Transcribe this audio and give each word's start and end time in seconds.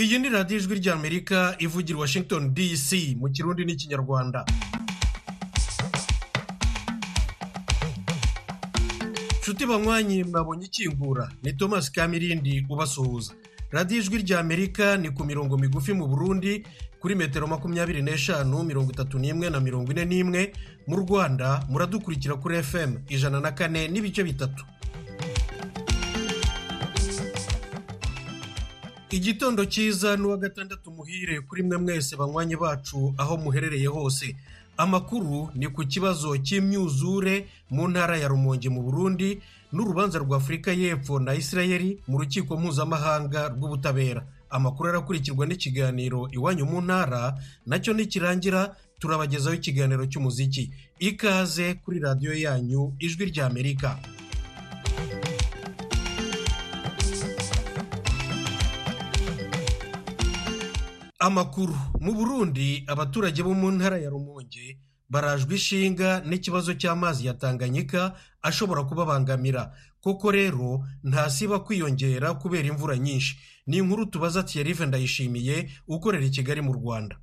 iyi 0.00 0.16
ni 0.18 0.28
radiyo 0.28 0.58
ijwi 0.60 0.74
ry'amerika 0.80 1.38
ivugira 1.64 1.96
i 1.98 2.00
washington 2.02 2.42
dc 2.54 2.88
mu 3.20 3.26
kirundi 3.34 3.62
n'ikinyarwanda 3.64 4.40
nshuti 9.40 9.66
banywanyi 9.66 10.24
mwabonye 10.24 10.66
ikingura? 10.66 11.28
Ni 11.42 11.52
thomas 11.52 11.90
kamirindi 11.92 12.66
ubasuhuza. 12.68 13.32
Radiyo 13.70 14.00
ijwi 14.00 14.18
ry'amerika 14.22 14.96
ni 14.96 15.10
ku 15.10 15.24
mirongo 15.24 15.56
migufi 15.58 15.92
mu 15.92 16.06
burundi 16.08 16.64
kuri 17.00 17.14
metero 17.14 17.46
makumyabiri 17.46 18.02
n'eshanu 18.02 18.62
mirongo 18.62 18.92
itatu 18.92 19.18
n'imwe 19.18 19.50
na 19.50 19.60
mirongo 19.60 19.92
ine 19.92 20.04
n'imwe 20.04 20.52
mu 20.86 20.96
rwanda 20.96 21.64
muradukurikira 21.68 22.34
kuri 22.36 22.62
fm 22.62 22.90
ijana 23.08 23.40
na 23.40 23.50
kane 23.52 23.88
n'ibice 23.88 24.24
bitatu. 24.24 24.64
Igitondo 29.10 29.64
cyiza 29.64 30.16
n'uwa 30.16 30.36
gatandatu 30.36 30.90
muhire 30.90 31.40
kuri 31.40 31.62
mwe 31.62 31.76
mwese 31.76 32.16
banywanyi 32.16 32.56
bacu 32.56 33.14
aho 33.18 33.36
muherereye 33.36 33.86
hose. 33.86 34.36
Amakuru 34.76 35.50
ni 35.54 35.66
ku 35.68 35.82
kibazo 35.84 36.36
cy'imyuzure 36.38 37.48
mu 37.70 37.88
ntara 37.88 38.16
ya 38.16 38.28
rumonge 38.28 38.68
mu 38.68 38.82
burundi 38.82 39.40
n'urubanza 39.72 40.18
rwa 40.18 40.36
afurika 40.36 40.70
y'epfo 40.72 41.18
na 41.18 41.34
isirayeli 41.34 41.98
mu 42.08 42.18
rukiko 42.18 42.56
mpuzamahanga 42.56 43.48
rw'ubutabera. 43.48 44.22
Amakuru 44.50 44.88
arakurikirwa 44.88 45.46
n'ikiganiro 45.46 46.28
iwanyu 46.32 46.64
mu 46.66 46.80
ntara 46.80 47.34
na 47.66 47.76
cyo 47.82 47.92
nikirangira 47.92 48.76
turabagezaho 49.00 49.56
ikiganiro 49.56 50.06
cy'umuziki. 50.06 50.70
Ikaze 51.00 51.74
kuri 51.82 51.98
radiyo 52.00 52.34
yanyu 52.38 52.92
ijwi 53.02 53.24
ry'amerika 53.34 53.98
amakuru. 61.18 61.74
Mu 62.00 62.12
burundi 62.14 62.84
abaturage 62.86 63.42
bo 63.42 63.54
mu 63.54 63.70
ntara 63.70 63.98
ya 63.98 64.10
rumonge 64.10 64.78
barajwe 65.10 65.54
ishinga 65.56 66.22
n'ikibazo 66.28 66.74
cy'amazi 66.74 67.26
ya 67.26 67.34
tanganyika 67.34 68.14
ashobora 68.42 68.82
kubabangamira. 68.84 69.72
Koko 70.00 70.30
rero 70.30 70.84
ntasiba 71.04 71.58
kwiyongera 71.60 72.34
kubera 72.34 72.68
imvura 72.68 72.96
nyinshi. 72.98 73.36
Ni 73.66 73.76
inkuru 73.76 74.06
tubaza 74.06 74.42
tiyerive 74.42 74.86
ndayishimiye 74.86 75.70
ukorera 75.88 76.24
i 76.26 76.30
kigali 76.30 76.60
mu 76.62 76.72
rwanda. 76.72 77.16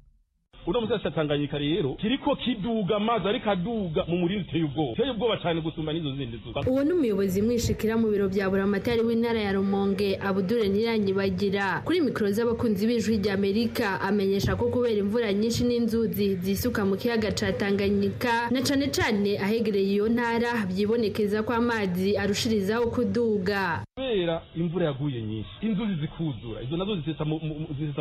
Uno 0.67 0.81
musasi 0.81 1.11
Tanganyika 1.15 1.57
rero 1.57 1.93
kiriko 1.93 2.35
kiduga 2.35 2.95
amazi 2.95 3.27
ariko 3.27 3.49
aduga 3.49 4.03
mu 4.07 4.17
murindi 4.17 4.45
uteye 4.49 4.63
ubwoba. 4.63 4.91
Uteye 4.91 5.11
ubwoba 5.11 5.37
cyane 5.37 5.61
gusumba 5.61 5.93
n'izo 5.93 6.11
zindi 6.15 6.37
zuba 6.45 6.61
uwo 6.67 6.83
ni 6.83 6.91
umuyobozi 6.91 7.41
mwishikira 7.41 7.97
mu 7.97 8.07
biro 8.11 8.29
bya 8.29 8.49
buramatari 8.49 9.01
w'intara 9.01 9.39
ya 9.41 9.51
rumonge 9.53 10.17
abudure 10.21 10.67
niranyibagira 10.69 11.81
kuri 11.85 12.01
mikoro 12.01 12.31
z'abakunzi 12.31 12.87
b'ijwi 12.87 13.17
ry'amerika 13.21 14.01
amenyesha 14.01 14.55
ko 14.55 14.69
kubera 14.73 14.95
imvura 14.99 15.33
nyinshi 15.33 15.63
n'inzuzi 15.63 16.35
zisuka 16.41 16.85
mu 16.85 16.95
kiyaga 16.97 17.31
ca 17.31 17.53
tanganyika 17.53 18.49
na 18.51 18.61
cane 18.61 18.87
cane 18.89 19.37
ahegereye 19.39 19.93
iyo 19.95 20.09
ntara 20.09 20.65
byibonekeza 20.69 21.43
ko 21.43 21.53
amazi 21.53 22.17
arushirizaho 22.17 22.89
kuduga. 22.91 23.85
Kubera 23.95 24.41
imvura 24.57 24.85
yaguye 24.85 25.21
nyinshi 25.21 25.49
inzuzi 25.61 25.95
zikuzura. 26.01 26.61
Izo 26.61 26.77
na 26.77 26.85
zo 26.85 26.95
zisesa 26.95 27.25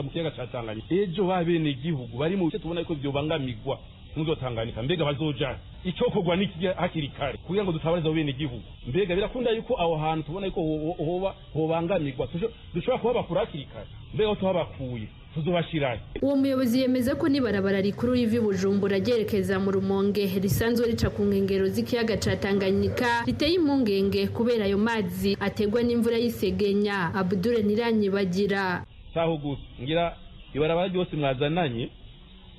mu 0.02 0.10
kiyaga 0.10 0.30
ca 0.36 0.46
tanganyika. 0.52 0.88
Ejo 0.94 1.24
ba 1.26 1.44
bene 1.44 1.70
igihugu 1.70 2.18
bari 2.18 2.36
mu 2.36 2.50
bice 2.54 2.62
tubona 2.62 2.80
yuko 2.80 2.94
vyobangamirwa 2.94 3.78
muzotanganika 4.16 4.82
mbega 4.82 5.04
bazoja 5.04 5.58
icokorwa 5.84 6.36
n'iki 6.36 6.66
hakiri 6.66 7.08
kare? 7.08 7.38
Kugira 7.46 7.64
ngo 7.64 7.72
dutabarize 7.72 8.10
bene 8.12 8.30
igihugu 8.30 8.62
mbega 8.86 9.14
birakunda 9.14 9.50
yuko 9.50 9.74
aho 9.80 9.96
hantu 9.96 10.22
tubona 10.26 10.46
yuko 10.46 10.60
ho- 10.62 10.94
ho- 10.98 11.04
hoba 11.04 11.34
hobangamirwa 11.54 12.28
dushobora 12.74 12.98
kuhabakura 12.98 13.40
hakiri 13.40 13.64
kare. 13.64 13.86
Mbega 14.14 14.26
aho 14.30 14.36
tuhabakuye 14.36 15.08
tuzobashirahe 15.34 16.00
uwo 16.22 16.36
muyobozi 16.36 16.80
yemeza 16.80 17.14
ko 17.18 17.28
n'ibarabara 17.28 17.80
rikuru 17.80 18.12
riva 18.14 18.40
bujumbura 18.40 18.98
ryerekeza 18.98 19.58
mu 19.58 19.70
rumonge 19.70 20.30
risanzwe 20.42 20.86
rica 20.86 21.10
ku 21.10 21.22
nkengero 21.26 21.66
z'ikiyaga 21.66 22.16
ca 22.22 22.36
tanganyika 22.38 23.24
riteye 23.26 23.54
impungenge 23.58 24.26
kubera 24.30 24.64
ayo 24.64 24.78
mazi 24.78 25.34
ategwa 25.40 25.82
n'imvura 25.82 26.18
y'isegenya. 26.22 27.10
Abudure 27.14 27.62
ntiranyibagira 27.66 28.86
saho 29.14 29.36
gusa 29.42 29.62
ngira 29.82 30.16
ibarabara 30.54 30.88
ryose 30.88 31.16
mwazananye 31.16 31.90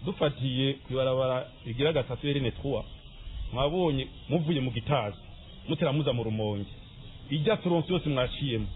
dufatiye 0.06 0.74
ku 0.74 0.94
ibarabara 0.94 1.48
rigira 1.66 1.94
gatatu 1.94 2.28
erene 2.28 2.52
twa 2.52 2.84
mwabonye 3.54 4.08
muvuye 4.30 4.60
mu 4.62 4.72
gitazi 4.72 5.18
mutera 5.68 5.92
muza 5.94 6.14
mu 6.14 6.24
rumonge. 6.24 6.70
Ijya 7.30 7.58
turonsi 7.58 7.94
yose 7.94 8.10
mwaciyemo 8.10 8.68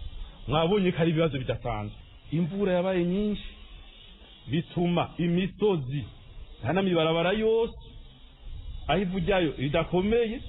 mwabonye 0.48 0.92
ko 0.92 0.98
ari 1.02 1.10
ibibazo 1.10 1.38
bidasanzwe. 1.38 1.96
Imvura 2.32 2.72
yabaye 2.72 3.04
nyinshi. 3.04 3.48
Bituma 4.50 5.10
imisozi 5.18 6.04
nta 6.62 6.82
ibarabara 6.82 7.32
yose. 7.32 7.76
Aho 8.88 9.00
ivu 9.02 9.18
ryayo 9.18 9.52
ridakomeye. 9.58 10.40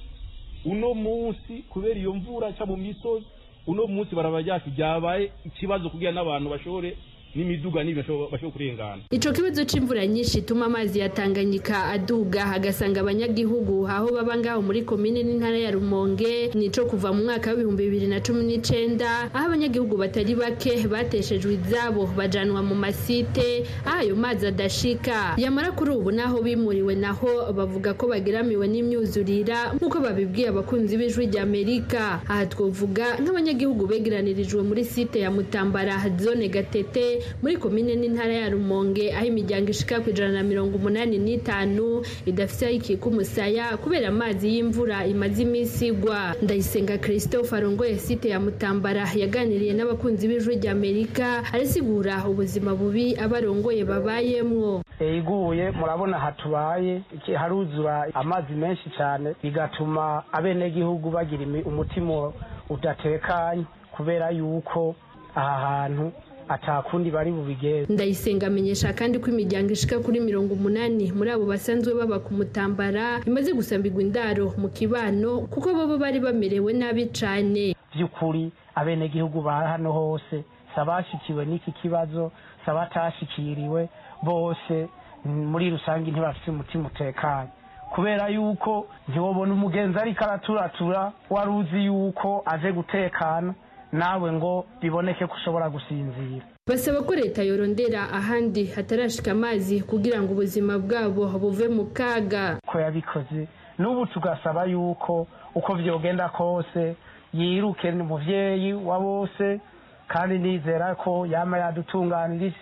Uno 0.65 0.93
munsi 0.93 1.53
kubera 1.69 1.99
iyo 1.99 2.13
mvura 2.13 2.47
aca 2.47 2.65
mu 2.65 2.77
misozi 2.77 3.25
uno 3.67 3.87
munsi 3.87 4.15
barabara 4.15 4.43
ryacu 4.43 4.69
ryabaye 4.69 5.31
ikibazo 5.45 5.89
kugira 5.89 6.11
n'abantu 6.11 6.49
bashobore 6.49 6.97
n'imiduga 7.35 7.83
n'ibintu 7.83 8.27
bashobora 8.31 8.51
kurengana. 8.53 9.01
Ico 9.09 9.31
kibazo 9.31 9.65
c'imvura 9.65 10.05
nyinshi 10.07 10.39
ituma 10.39 10.65
amazi 10.65 10.99
ya 10.99 11.09
tanganyika 11.09 11.85
aduga. 11.85 12.45
Agasanga 12.51 12.99
abanyagihugu 13.01 13.87
aho 13.87 14.11
baba 14.13 14.37
ngaho 14.37 14.61
muri 14.61 14.81
komine 14.83 15.23
n'intara 15.23 15.57
ya 15.57 15.71
rumonge 15.71 16.51
nico 16.55 16.85
kuva 16.85 17.13
mu 17.13 17.23
mwaka 17.23 17.51
w'ibihumbi 17.51 17.83
bibiri 17.87 18.07
na 18.07 18.19
cumi 18.19 18.43
n'icenda 18.43 19.31
aho 19.33 19.45
abanyagihugu 19.47 19.97
batari 19.97 20.35
bake 20.35 20.87
bateshejwe 20.87 21.53
izabo 21.55 22.07
bajanwa 22.17 22.61
mu 22.63 22.75
masite 22.75 23.63
aho 23.85 23.99
ayo 23.99 24.15
mazi 24.15 24.47
adashika. 24.47 25.35
Yamara 25.37 25.71
kuri 25.71 25.91
ubu 25.91 26.11
naho 26.11 26.41
bimuriwe 26.41 26.95
naho 26.95 27.51
bavuga 27.53 27.93
ko 27.93 28.07
bageramiwe 28.11 28.67
n'imyuzurira 28.67 29.73
nk'uko 29.79 29.99
babibwiye 30.03 30.47
abakunzi 30.51 30.97
b'ijwi 30.97 31.25
ry'amerika 31.31 32.19
aha 32.27 32.45
twovuga 32.45 33.15
nk'abanyagihugu 33.21 33.87
begeranirijwe 33.87 34.61
muri 34.63 34.83
site 34.85 35.19
ya 35.23 35.31
mutambara 35.31 35.95
zone 36.19 36.49
gatete 36.49 37.20
muri 37.41 37.57
komine 37.57 37.95
n'intara 37.95 38.33
ya 38.33 38.49
rumonge 38.49 39.13
aho 39.13 39.25
imiryango 39.25 39.69
ishika 39.69 39.99
ku 39.99 40.09
ijana 40.09 40.33
na 40.33 40.43
mirongo 40.43 40.77
umunani 40.77 41.17
n'itanu 41.17 42.01
idafite 42.25 42.63
aho 42.65 42.73
ikika 42.75 43.05
umusaya 43.09 43.77
kubera 43.77 44.07
amazi 44.09 44.47
y'imvura 44.55 45.05
imaze 45.05 45.41
iminsi 45.43 45.87
igwa. 45.87 46.35
Ndayisenga 46.41 46.97
christophe 46.97 47.55
arongoye 47.55 47.97
site 47.97 48.29
ya 48.29 48.39
mutambara 48.39 49.07
yaganiriye 49.15 49.73
n'abakunzi 49.73 50.27
b'ijwi 50.27 50.55
ry'amerika 50.61 51.43
arasigura 51.53 52.23
ubuzima 52.27 52.75
bubi 52.75 53.15
abarongoye 53.17 53.83
babayemwo. 53.85 54.81
Iguye 54.99 55.71
murabona 55.71 56.19
hatubaye 56.19 57.01
haruzura 57.37 58.07
amazi 58.13 58.53
menshi 58.53 58.89
cyane 58.97 59.33
bigatuma 59.43 60.23
abenegihugu 60.31 61.09
bagira 61.11 61.45
umutima 61.65 62.31
udatekanye 62.69 63.63
kubera 63.91 64.29
yuko 64.31 64.95
aha 65.35 65.55
hantu 65.67 66.11
atakundi 66.51 67.11
bari 67.11 67.31
bubigenze 67.31 67.93
ndayisenga 67.93 68.47
amenyesha 68.47 68.93
kandi 68.93 69.19
ko 69.19 69.29
imiryango 69.31 69.71
ishika 69.71 69.99
kuri 70.03 70.19
mirongo 70.19 70.53
umunani 70.53 71.11
muri 71.15 71.31
abo 71.31 71.45
basanzwe 71.47 71.93
baba 71.95 72.19
ku 72.19 72.33
mutambara 72.33 73.19
imaze 73.25 73.53
gusambirwa 73.55 74.01
indaro 74.01 74.51
mu 74.57 74.67
kibano 74.69 75.47
kuko 75.47 75.73
bobo 75.73 75.97
bari 75.97 76.19
bamerewe 76.19 76.73
nabi 76.73 77.05
cane. 77.15 77.75
By'ukuri 77.95 78.51
abenegihugu 78.75 79.41
ba 79.41 79.67
hano 79.77 79.91
hose 79.91 80.43
si 80.73 80.79
abashikiwe 80.79 81.45
n'iki 81.45 81.71
kibazo 81.71 82.31
si 82.65 82.69
abatashikiriwe 82.71 83.89
bose 84.23 84.87
muri 85.25 85.69
rusange 85.69 86.11
ntibafite 86.11 86.51
umutima 86.51 86.87
utekanye. 86.87 87.49
Kubera 87.95 88.27
yuko 88.29 88.87
ntiwobona 89.07 89.53
umugenzi 89.53 89.99
ariko 89.99 90.23
araturatura 90.23 91.11
wari 91.29 91.51
uzi 91.51 91.85
yuko 91.85 92.43
aje 92.45 92.71
gutekana. 92.71 93.53
Nawe 93.91 94.31
ngo 94.31 94.65
biboneke 94.81 95.27
ko 95.27 95.35
ushobora 95.35 95.69
gusinzira. 95.69 96.45
Basaba 96.67 97.01
ko 97.03 97.15
leta 97.15 97.43
yorondera 97.43 98.07
ahandi 98.13 98.65
hatarashika 98.65 99.31
amazi 99.31 99.81
kugira 99.81 100.21
ngo 100.21 100.31
ubuzima 100.33 100.79
bwabo 100.79 101.27
buve 101.39 101.67
mu 101.67 101.85
kaga. 101.93 102.59
Ko 102.67 102.79
yabikoze 102.79 103.47
n'ubu 103.79 104.05
tugasaba 104.13 104.65
yuko 104.65 105.27
uko 105.55 105.75
byogenda 105.75 106.29
kose 106.29 106.95
yiruke 107.33 107.89
umubyeyi 107.91 108.73
wa 108.73 108.99
bose 108.99 109.59
kandi 110.07 110.37
nizera 110.39 110.95
ko 110.95 111.25
yama 111.25 111.57
yadutunganirije. 111.57 112.55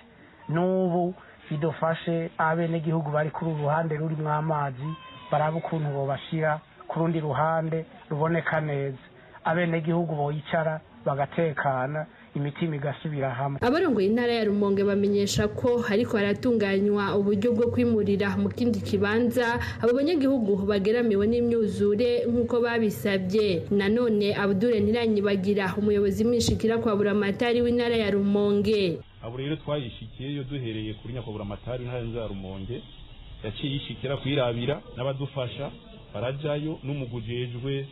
N'ubu 0.50 1.14
bidufashe 1.52 2.32
abenegihugu 2.38 3.12
bari 3.12 3.30
kuri 3.30 3.52
uru 3.52 3.64
ruhande 3.64 3.98
rurimo 3.98 4.30
amazi 4.34 4.90
baraba 5.32 5.58
ukuntu 5.58 5.90
bobashyira 5.94 6.60
ku 6.88 7.00
rundi 7.00 7.20
ruhande 7.20 7.86
ruboneka 8.10 8.62
neza. 8.62 8.98
Abenegihugu 9.46 10.16
boyicara 10.16 10.80
bagatekana 11.06 12.06
imitima 12.36 12.76
igasubira 12.76 13.30
hamwe. 13.30 13.60
Abarongoye 13.62 14.08
intara 14.08 14.34
ya 14.34 14.44
rumonge 14.46 14.84
bamenyesha 14.84 15.48
ko 15.48 15.84
ariko 15.90 16.18
haratunganywa 16.18 17.18
uburyo 17.18 17.52
bwo 17.54 17.68
kwimurira 17.74 18.38
mu 18.38 18.50
kindi 18.50 18.80
kibanza 18.82 19.60
abo 19.82 19.92
banyagihugu 19.98 20.66
bageramiwe 20.70 21.26
n'imyuzure 21.28 22.26
nk'uko 22.30 22.56
babisabye. 22.62 23.66
Nanone 23.72 24.36
abudure 24.36 24.80
ntiranyibagira 24.80 25.74
umuyobozi 25.78 26.24
mwishikira 26.26 26.78
kwa 26.78 26.96
buramatari 26.96 27.62
w'intara 27.62 27.96
ya 27.98 28.12
rumonge. 28.12 29.00
Abo 29.24 29.38
rero 29.38 29.56
twayishikiyeyo 29.56 30.44
duhereye 30.44 30.94
kuri 30.94 31.14
nyakubura 31.14 31.44
amatari 31.44 31.84
ntara 31.86 32.22
ya 32.22 32.28
rumonge 32.28 32.82
yaciye 33.44 33.74
yishikira 33.74 34.18
kwirabira 34.18 34.82
n'abadufasha 34.98 35.72
barajayo 36.14 36.80
n'umugujejwe 36.84 37.88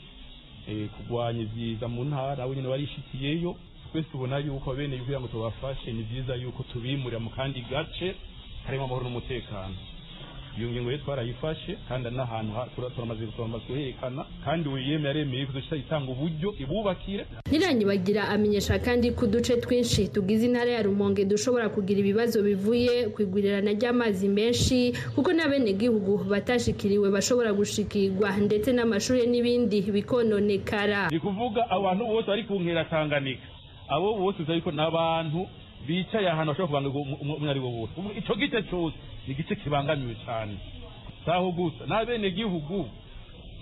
kurwanya 0.94 1.42
ibyiza 1.42 1.88
mu 1.88 2.04
ntara 2.06 2.46
we 2.46 2.56
nyine 2.56 2.68
warishikiyeyo 2.68 3.56
twese 3.92 4.08
tubona 4.12 4.38
yuko 4.38 4.74
bene 4.74 4.98
kugira 4.98 5.20
ngo 5.20 5.28
tubafashe 5.28 5.92
ni 5.94 6.04
byiza 6.04 6.36
yuko 6.36 6.64
tubimurira 6.64 7.20
mu 7.20 7.30
kandi 7.30 7.62
gace 7.62 8.16
harimo 8.66 8.84
amahoro 8.84 9.04
n'umutekano. 9.08 9.76
Iyo 10.58 10.70
ngingo 10.72 10.90
rero 10.90 11.04
twarayifashe 11.04 11.78
kandi 11.88 12.10
n'ahantu 12.10 12.52
turamaze 12.96 13.26
kuherekana 13.68 14.26
kandi 14.46 14.70
wiyeme 14.70 15.08
yaremeye 15.08 15.46
kuduca 15.46 15.76
itanga 15.76 16.12
uburyo 16.12 16.54
ibubakire. 16.60 17.26
Ntiranyibagira 17.50 18.28
amenyesha 18.30 18.80
kandi 18.80 19.12
ko 19.12 19.26
uduce 19.26 19.58
twinshi. 19.62 20.08
Tugize 20.08 20.46
intara 20.46 20.72
ya 20.72 20.82
rumonge 20.84 21.26
dushobora 21.26 21.70
kugira 21.70 22.00
ibibazo 22.00 22.42
bivuye 22.44 23.10
ku 23.14 23.22
igurirana 23.22 23.72
ry'amazi 23.78 24.28
menshi 24.30 24.94
kuko 25.16 25.30
n'abenegihugu 25.34 26.26
batashikiriwe 26.26 27.10
bashobora 27.12 27.54
gushikirwa 27.54 28.30
ndetse 28.38 28.74
n'amashuri 28.74 29.28
n'ibindi 29.28 29.82
bikononekara. 29.94 31.10
Ni 31.12 31.20
kuvuga 31.20 31.70
abantu 31.70 32.06
bose 32.08 32.28
bari 32.28 32.44
ku 32.44 32.60
nkera 32.60 32.86
tanganyika. 32.86 33.46
Abo 33.90 34.18
bose 34.18 34.42
uzi 34.42 34.52
ariko 34.52 34.72
ni 34.72 34.82
abantu 34.82 35.48
bicaye 35.88 36.30
ahantu 36.30 36.52
bashobora 36.54 36.90
kubanga 36.90 37.16
umwe 37.36 37.50
ari 37.50 37.60
wo 37.60 37.70
wose 37.72 37.94
icyo 38.20 38.36
gice 38.36 38.64
cyose 38.70 38.96
ni 39.28 39.34
igice 39.34 39.56
kibangamiwe 39.56 40.16
cyane 40.26 40.56
saho 41.26 41.52
gusa 41.52 41.86
n'abenegihugu 41.88 42.90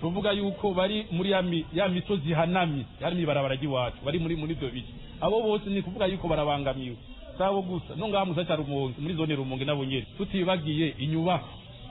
tuvuga 0.00 0.32
yuko 0.32 0.74
bari 0.74 1.06
muri 1.10 1.30
ya 1.74 1.88
misozi 1.88 2.30
ihanamye 2.30 2.84
harimo 3.00 3.22
ibarabara 3.22 3.54
ry'iwacu 3.54 3.98
bari 4.04 4.18
muri 4.18 4.36
muri 4.36 4.52
ibyo 4.52 4.68
bice. 4.70 4.92
Abo 5.20 5.40
bose 5.42 5.70
ni 5.70 5.82
kuvuga 5.82 6.06
yuko 6.06 6.28
barabangamiwe. 6.28 6.96
Saho 7.38 7.62
gusa 7.62 7.96
no 7.96 8.08
ngaha 8.08 8.24
musa 8.24 8.44
cya 8.44 8.56
rumonge 8.56 9.00
muri 9.00 9.14
zone 9.14 9.34
rumonge 9.34 9.64
nabo 9.64 9.84
nyine 9.84 10.04
tutibagiye 10.18 10.94
inyubako. 10.98 11.48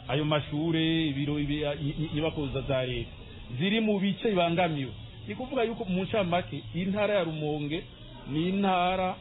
Ayo 0.07 0.25
mashure 0.25 1.07
ibiro 1.07 1.39
inyubako 1.39 2.47
za 2.47 2.85
leta 2.85 3.09
ziri 3.57 3.81
mu 3.81 3.99
bice 3.99 4.29
bibangamiwe. 4.29 4.91
Ni 5.27 5.35
kuvuga 5.35 5.63
yuko 5.63 5.85
mu 5.85 6.03
ncamake 6.03 6.61
intara 6.75 7.13
ya 7.13 7.23
rumonge 7.23 7.83
ni 8.29 8.49
intara 8.49 9.15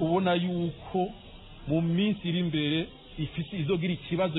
ubona 0.00 0.34
yuko 0.34 1.08
mu 1.68 1.80
minsi 1.80 2.22
iri 2.28 2.38
imbere 2.40 2.88
ifite 3.18 3.52
izogira 3.60 3.92
ikibazo 3.94 4.36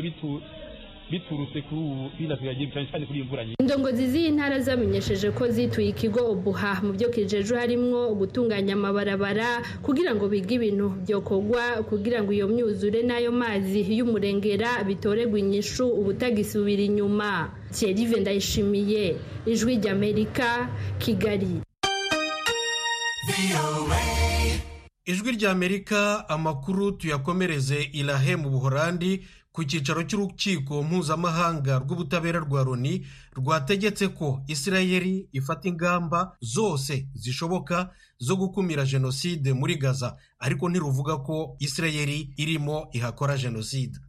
biturutse 1.12 1.62
kuri 1.68 1.82
ubu 1.82 2.10
binasigaye 2.20 2.68
cyane 2.74 2.88
cyane 2.92 3.06
kuri 3.06 3.20
iyi 3.20 3.26
mvura 3.28 3.44
nyinshi. 3.46 3.62
Indongozi 3.62 4.06
z'iyi 4.12 4.32
ntara 4.32 4.60
zamenyesheje 4.60 5.32
ko 5.32 5.44
zituye 5.48 5.90
ikigo 5.94 6.22
obuha 6.32 6.82
mu 6.84 6.92
byo 6.98 7.08
kijeje 7.14 7.54
harimwo 7.56 8.16
gutunganya 8.16 8.74
amabarabara 8.74 9.62
kugira 9.86 10.16
ngo 10.16 10.26
bige 10.28 10.56
ibintu 10.58 10.88
byokorwa 11.06 11.64
kugira 11.90 12.24
ngo 12.24 12.32
iyo 12.34 12.48
myuzure 12.48 13.00
n'ayo 13.08 13.32
mazi 13.32 13.80
y'umurengera 13.98 14.84
bitoregwe 14.88 15.38
inyishu 15.40 15.86
ubutagisubira 16.00 16.82
inyuma. 16.84 17.52
Thierry 17.76 18.06
Ndayishimiye 18.22 19.16
ijwi 19.46 19.76
ry'Amerika 19.80 20.70
Kigali. 21.00 21.62
Ijwi 25.06 25.32
ry'amerika 25.32 26.30
amakuru 26.30 26.92
tuyakomereze 26.92 27.84
irahe 27.94 28.36
mu 28.36 28.50
buhorandi 28.50 29.24
ku 29.52 29.62
cyicaro 29.64 30.02
cy'urukiko 30.04 30.84
mpuzamahanga 30.84 31.80
rw'ubutabera 31.84 32.40
rwa 32.40 32.64
loni 32.64 33.06
rwategetse 33.38 34.08
ko 34.08 34.42
isirayeli 34.48 35.28
ifata 35.32 35.68
ingamba 35.70 36.38
zose 36.42 37.08
zishoboka 37.14 37.94
zo 38.18 38.36
gukumira 38.36 38.86
jenoside 38.86 39.54
muri 39.54 39.76
gaza. 39.76 40.18
Ariko 40.40 40.70
ntiruvuga 40.70 41.18
ko 41.18 41.56
isirayeli 41.60 42.34
irimo 42.38 42.88
ihakora 42.92 43.38
jenoside. 43.38 44.00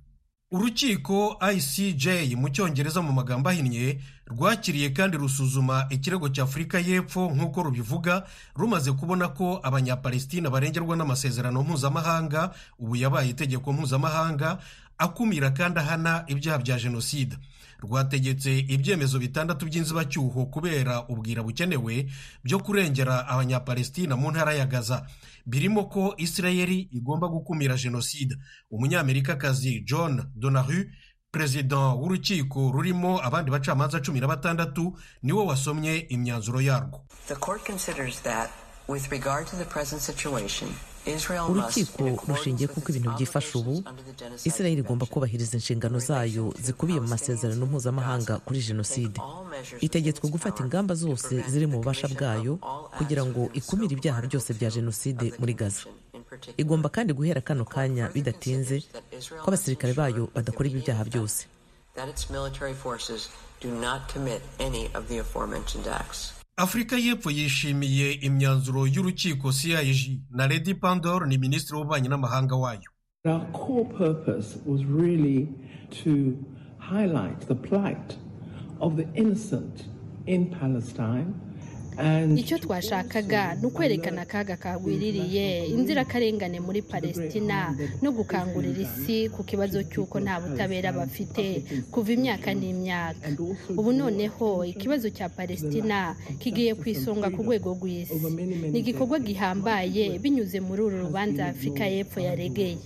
Urukiko 0.55 1.35
icj 1.55 2.07
mu 2.39 2.47
cyongereza 2.49 3.03
mu 3.03 3.13
magambo 3.13 3.49
ahinnye 3.51 3.99
rwakiriye 4.31 4.91
kandi 4.95 5.17
rusuzuma 5.19 5.87
ikirego 5.91 6.29
cya 6.31 6.43
afurika 6.47 6.79
y'epfo 6.79 7.27
nk'uko 7.35 7.63
rubivuga 7.63 8.23
rumaze 8.57 8.93
kubona 8.93 9.29
ko 9.35 9.59
abanyapalestina 9.63 10.51
barengerwa 10.51 10.97
n'amasezerano 10.97 11.63
mpuzamahanga 11.63 12.55
ubu 12.79 12.97
yabaye 12.97 13.31
itegeko 13.35 13.73
mpuzamahanga 13.73 14.59
akumira 14.99 15.51
kandi 15.51 15.79
ahana 15.81 16.23
ibyaha 16.31 16.59
bya 16.63 16.79
jenoside. 16.79 17.35
Rwategetse 17.85 18.59
ibyemezo 18.59 19.19
bitandatu 19.19 19.67
by'inzibacyuho 19.67 20.47
kubera 20.47 21.05
ubwira 21.09 21.43
bukenewe 21.43 22.11
byo 22.45 22.59
kurengera 22.59 23.29
abanyapalestina 23.29 24.17
mu 24.17 24.31
ntara 24.31 24.53
ya 24.55 24.67
gaza. 24.67 25.07
Birimo 25.47 25.85
ko 25.93 26.15
isirayeli 26.17 26.89
igomba 26.93 27.29
gukumira 27.29 27.77
jenoside. 27.77 28.37
Umunyamerikakazi 28.71 29.81
john 29.85 30.25
donahu 30.35 30.85
perezida 31.31 31.77
w'urukiko 31.99 32.71
rurimo 32.73 33.19
abandi 33.23 33.51
bacamanza 33.51 34.01
cumi 34.01 34.21
na 34.21 34.27
batandatu 34.29 34.97
ni 35.23 35.33
we 35.33 35.45
wasomye 35.45 35.97
imyanzuro 36.09 36.61
yarwo. 36.61 37.05
Urukiko 41.51 42.05
rushingiye 42.29 42.69
kuko 42.69 42.87
ibintu 42.93 43.11
byifashe 43.17 43.59
ubu. 43.59 43.83
israel 44.45 44.79
igomba 44.79 45.07
kubahiriza 45.07 45.55
inshingano 45.57 45.99
zayo 45.99 46.55
zikubiye 46.65 47.01
mu 47.01 47.09
masezerano 47.09 47.67
mpuzamahanga 47.67 48.39
kuri 48.47 48.59
jenoside. 48.69 49.21
itegetswe 49.81 50.29
gufata 50.31 50.63
ingamba 50.65 50.95
zose 50.95 51.33
ziri 51.51 51.67
mu 51.67 51.79
bubasha 51.81 52.09
bwayo 52.09 52.59
kugira 52.99 53.23
ngo 53.25 53.49
ikumire 53.53 53.93
ibyaha 53.97 54.21
byose 54.29 54.49
bya 54.57 54.71
jenoside 54.71 55.27
muri 55.39 55.55
gaza. 55.55 55.83
Igomba 56.57 56.89
kandi 56.89 57.13
guhera 57.13 57.41
kano 57.41 57.65
kanya 57.65 58.09
bidatinze 58.15 58.77
ko 59.43 59.47
abasirikare 59.49 59.93
bayo 59.95 60.29
badakora 60.35 60.67
ibi 60.69 60.81
byaha 60.85 61.05
byose. 61.11 61.47
Afurika 66.57 66.97
y'epfo 66.97 67.31
yishimiye 67.31 68.13
imyanzuro 68.13 68.87
y'urukiko 68.87 69.53
cig 69.53 70.21
na 70.31 70.49
pandor 70.81 71.27
ni 71.27 71.39
minisitiri 71.39 71.77
w'ububanyi 71.79 72.09
n'amahanga 72.09 72.57
wayo. 72.57 72.91
The 77.49 77.55
plight 77.55 78.19
of 78.81 78.97
the 78.97 79.07
innocent 79.15 79.85
in 80.27 80.51
Palestine 80.51 81.35
icyo 82.37 82.59
twashakaga 82.59 83.55
ni 83.55 83.67
ukwerekana 83.67 84.23
akaga 84.23 84.57
kagwiririye 84.57 85.67
inzirakarengane 85.75 86.59
muri 86.61 86.83
palestina 86.83 87.71
no 88.03 88.11
gukangurira 88.13 88.81
isi 88.83 89.29
ku 89.35 89.45
kibazo 89.45 89.83
cy'uko 89.91 90.21
nta 90.21 90.41
butabera 90.43 90.93
bafite 90.93 91.63
kuva 91.93 92.11
imyaka 92.17 92.51
n'imyaka. 92.55 93.29
Ubu 93.79 93.93
noneho 93.93 94.65
ikibazo 94.65 95.11
cya 95.11 95.29
palestina 95.29 96.17
kigiye 96.43 96.75
ku 96.75 96.85
isonga 96.89 97.31
ku 97.31 97.41
rwego 97.47 97.75
rw'isi. 97.79 98.15
Ni 98.73 98.79
igikorwa 98.83 99.19
gihambaye 99.23 100.19
binyuze 100.23 100.59
muri 100.61 100.81
uru 100.83 100.99
rubanza 101.07 101.47
afurika 101.53 101.87
y'epfo 101.87 102.19
yaregeye. 102.21 102.79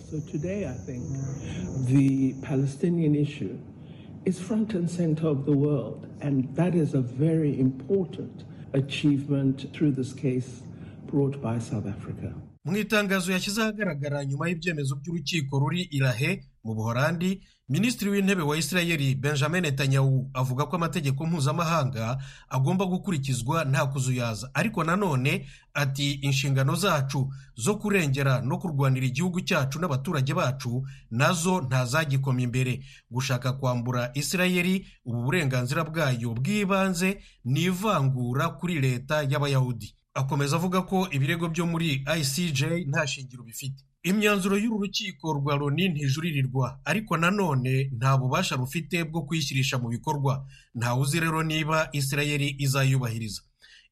Is 4.25 4.39
front 4.39 4.75
and 4.75 4.91
center 4.91 5.27
of 5.29 5.47
the 5.47 5.53
world 5.53 6.07
and 6.21 6.45
that 6.55 6.75
is 6.75 6.93
a 6.93 7.01
very 7.01 7.59
important 7.59 8.45
achievement 8.73 9.67
through 9.73 9.93
this 9.95 10.13
case 10.15 10.63
brought 11.11 11.37
by 11.43 11.59
South 11.61 11.87
Africa. 11.87 12.35
mu 12.65 12.77
itangazo 12.77 13.33
yashyize 13.33 13.63
ahagaragara 13.63 14.25
nyuma 14.25 14.49
y'ibyemezo 14.49 14.97
by'urukiko 14.97 15.59
ruri 15.59 15.83
irahe 15.91 16.45
mu 16.65 16.75
buhorandi 16.75 17.43
minisitiri 17.69 18.11
w'intebe 18.11 18.43
wa 18.43 18.57
israel 18.57 19.15
benjamin 19.15 19.63
netanyahu 19.63 20.31
avuga 20.35 20.67
ko 20.67 20.77
amategeko 20.77 21.27
mpuzamahanga 21.27 22.19
agomba 22.49 22.85
gukurikizwa 22.87 23.65
nta 23.65 23.87
kuzuyaza. 23.87 24.51
Ariko 24.55 24.85
nanone 24.85 25.47
ati 25.75 26.13
inshingano 26.13 26.75
zacu 26.75 27.33
zo 27.57 27.75
kurengera 27.77 28.41
no 28.41 28.59
kurwanira 28.59 29.07
igihugu 29.07 29.41
cyacu 29.41 29.79
n'abaturage 29.81 30.35
bacu 30.35 30.87
na 31.11 31.33
zo 31.33 31.61
ntazagikoma 31.61 32.41
imbere. 32.41 32.81
Gushaka 33.11 33.53
kwambura 33.53 34.11
israel 34.15 34.85
ubu 35.05 35.23
burenganzira 35.23 35.85
bwayo 35.85 36.35
bw'ibanze 36.35 37.21
ni 37.45 37.63
ivangura 37.69 38.49
kuri 38.49 38.81
leta 38.81 39.23
y'abayahudi. 39.23 39.95
Akomeza 40.15 40.57
avuga 40.57 40.83
ko 40.83 41.09
ibirego 41.11 41.49
byo 41.49 41.67
muri 41.67 42.05
icj 42.21 42.63
nta 42.89 43.07
shingiro 43.07 43.45
bifite. 43.45 43.85
Imyanzuro 44.03 44.57
y'uru 44.59 44.79
rukiko 44.79 45.33
rwa 45.33 45.57
loni 45.57 45.89
ntijuririrwa 45.89 46.81
ariko 46.85 47.17
nanone 47.17 47.91
nta 47.97 48.17
bubasha 48.19 48.57
rufite 48.57 49.05
bwo 49.05 49.23
kuyishyirisha 49.23 49.79
mu 49.79 49.89
bikorwa. 49.89 50.47
Ntawe 50.75 51.01
uzi 51.01 51.21
rero 51.21 51.43
niba 51.43 51.89
isirayeli 51.93 52.55
izayubahiriza. 52.59 53.43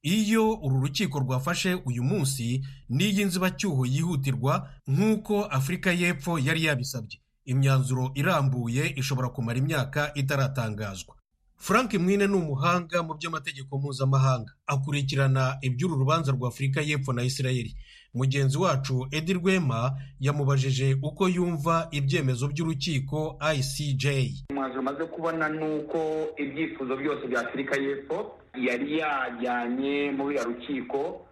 Iyo 0.03 0.53
uru 0.55 0.81
rukiko 0.81 1.19
rwafashe 1.19 1.75
uyu 1.75 2.03
munsi 2.05 2.63
n'iyi 2.89 3.25
nzibacyuho 3.25 3.87
yihutirwa 3.87 4.71
nk'uko 4.87 5.45
afurika 5.45 5.93
y'epfo 5.93 6.39
yari 6.39 6.65
yabisabye. 6.65 7.19
Imyanzuro 7.45 8.11
irambuye 8.15 8.93
ishobora 8.97 9.29
kumara 9.29 9.59
imyaka 9.59 10.15
itaratangazwa. 10.15 11.15
Frank 11.59 11.95
mwine 11.95 12.27
ni 12.27 12.35
umuhanga 12.37 13.03
mu 13.03 13.15
by'amategeko 13.15 13.79
mpuzamahanga. 13.79 14.53
Akurikirana 14.67 15.59
iby'uru 15.63 15.97
rubanza 15.97 16.33
rwa 16.33 16.49
afurika 16.49 16.81
y'epfo 16.83 17.13
na 17.13 17.23
isirayeli. 17.23 17.75
Mugenzi 18.17 18.59
wacu 18.59 19.07
edi 19.11 19.33
rwema 19.33 19.93
yamubajije 20.21 20.97
uko 21.03 21.29
yumva 21.29 21.89
ibyemezo 21.91 22.49
by'urukiko 22.49 23.39
icj 23.55 24.05
umwanzuro 24.51 24.81
umaze 24.81 25.05
kubona 25.05 25.49
ni 25.49 25.65
uko 25.77 25.99
ibyifuzo 26.37 26.97
byose 26.97 27.27
bya 27.29 27.41
afurika 27.41 27.77
y'epfo 27.77 28.33
yari 28.67 28.99
yajyanye 28.99 30.11
muri 30.17 30.37
ya 30.37 30.45
rukiko 30.45 31.23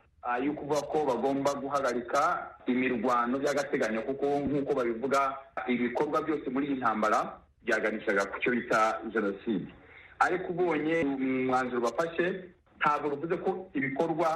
yo 0.45 0.53
kuvuga 0.53 0.81
ko 0.81 1.05
bagomba 1.09 1.55
guhagarika 1.55 2.21
imirwano 2.67 3.39
by'agateganyo 3.39 4.01
kuko 4.03 4.27
nk'uko 4.41 4.75
babivuga 4.75 5.21
ibikorwa 5.69 6.23
byose 6.23 6.51
muri 6.51 6.67
iyi 6.67 6.77
ntambara 6.81 7.39
byaganishaga 7.65 8.25
ku 8.29 8.41
cyo 8.41 8.51
bita 8.53 9.01
jenoside. 9.13 9.69
Ariko 10.19 10.53
ubonye 10.53 10.97
umwanzuro 11.05 11.81
bafashe 11.81 12.45
ntabwo 12.81 13.11
bivuze 13.17 13.37
ko 13.37 13.51
ibikorwa 13.75 14.29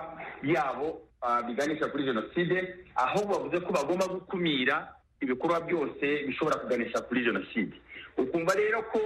byabo 0.42 1.00
biganisha 1.46 1.86
kuri 1.90 2.04
jenoside 2.04 2.74
ahubwo 2.94 3.38
bavuze 3.38 3.60
ko 3.60 3.72
bagomba 3.72 4.06
gukumira 4.06 4.88
ibikorwa 5.20 5.60
byose 5.60 6.22
bishobora 6.26 6.56
kuganisha 6.60 7.00
kuri 7.00 7.24
jenoside 7.24 7.74
ukumva 8.18 8.54
rero 8.54 8.82
ko 8.92 9.00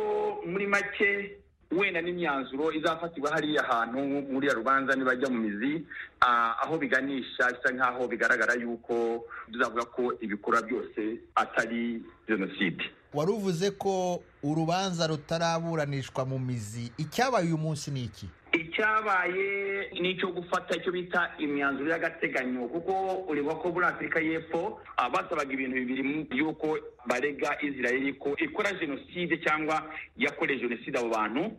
muri 0.47 0.67
make 0.67 1.37
wenda 1.73 2.01
n'imyanzuro 2.05 2.73
izafatirwa 2.73 3.31
hariya 3.33 3.63
hantu 3.65 3.99
muri 4.33 4.47
ya 4.49 4.55
rubanza 4.55 4.93
nibajya 4.97 5.29
mu 5.33 5.39
mizi 5.41 5.85
aho 6.21 6.77
biganisha 6.79 7.49
bisa 7.53 7.73
nk'aho 7.73 8.09
bigaragara 8.09 8.55
yuko 8.61 9.25
tuzavuga 9.53 9.85
ko 9.85 10.13
ibikorwa 10.21 10.63
byose 10.63 11.17
atari 11.35 12.05
jenoside 12.29 12.85
wari 13.15 13.31
uvuze 13.33 13.71
ko 13.71 14.23
urubanza 14.43 15.07
rutaraburanishwa 15.07 16.25
mu 16.25 16.39
mizi. 16.39 16.93
Icyabaye 16.99 17.47
uyu 17.47 17.59
munsi 17.59 17.91
ni 17.91 18.05
iki? 18.05 18.27
Icyabaye 18.53 19.91
ni 20.01 20.11
icyo 20.11 20.29
gufata 20.29 20.77
icyo 20.77 20.93
bita 20.93 21.31
imyanzuro 21.39 21.91
y'agateganyo 21.91 22.69
kuko 22.69 23.25
ureba 23.29 23.55
ko 23.55 23.73
muri 23.73 23.87
afurika 23.87 24.21
y'epfo 24.21 24.81
basabaga 25.13 25.53
ibintu 25.53 25.77
bibiri 25.77 26.27
y'uko 26.37 26.79
barega 27.07 27.57
israel 27.63 28.15
ko 28.19 28.37
ikora 28.39 28.73
jenoside 28.77 29.41
cyangwa 29.45 29.83
yakoreye 30.17 30.61
jenoside 30.61 30.99
abo 30.99 31.09
bantu 31.09 31.53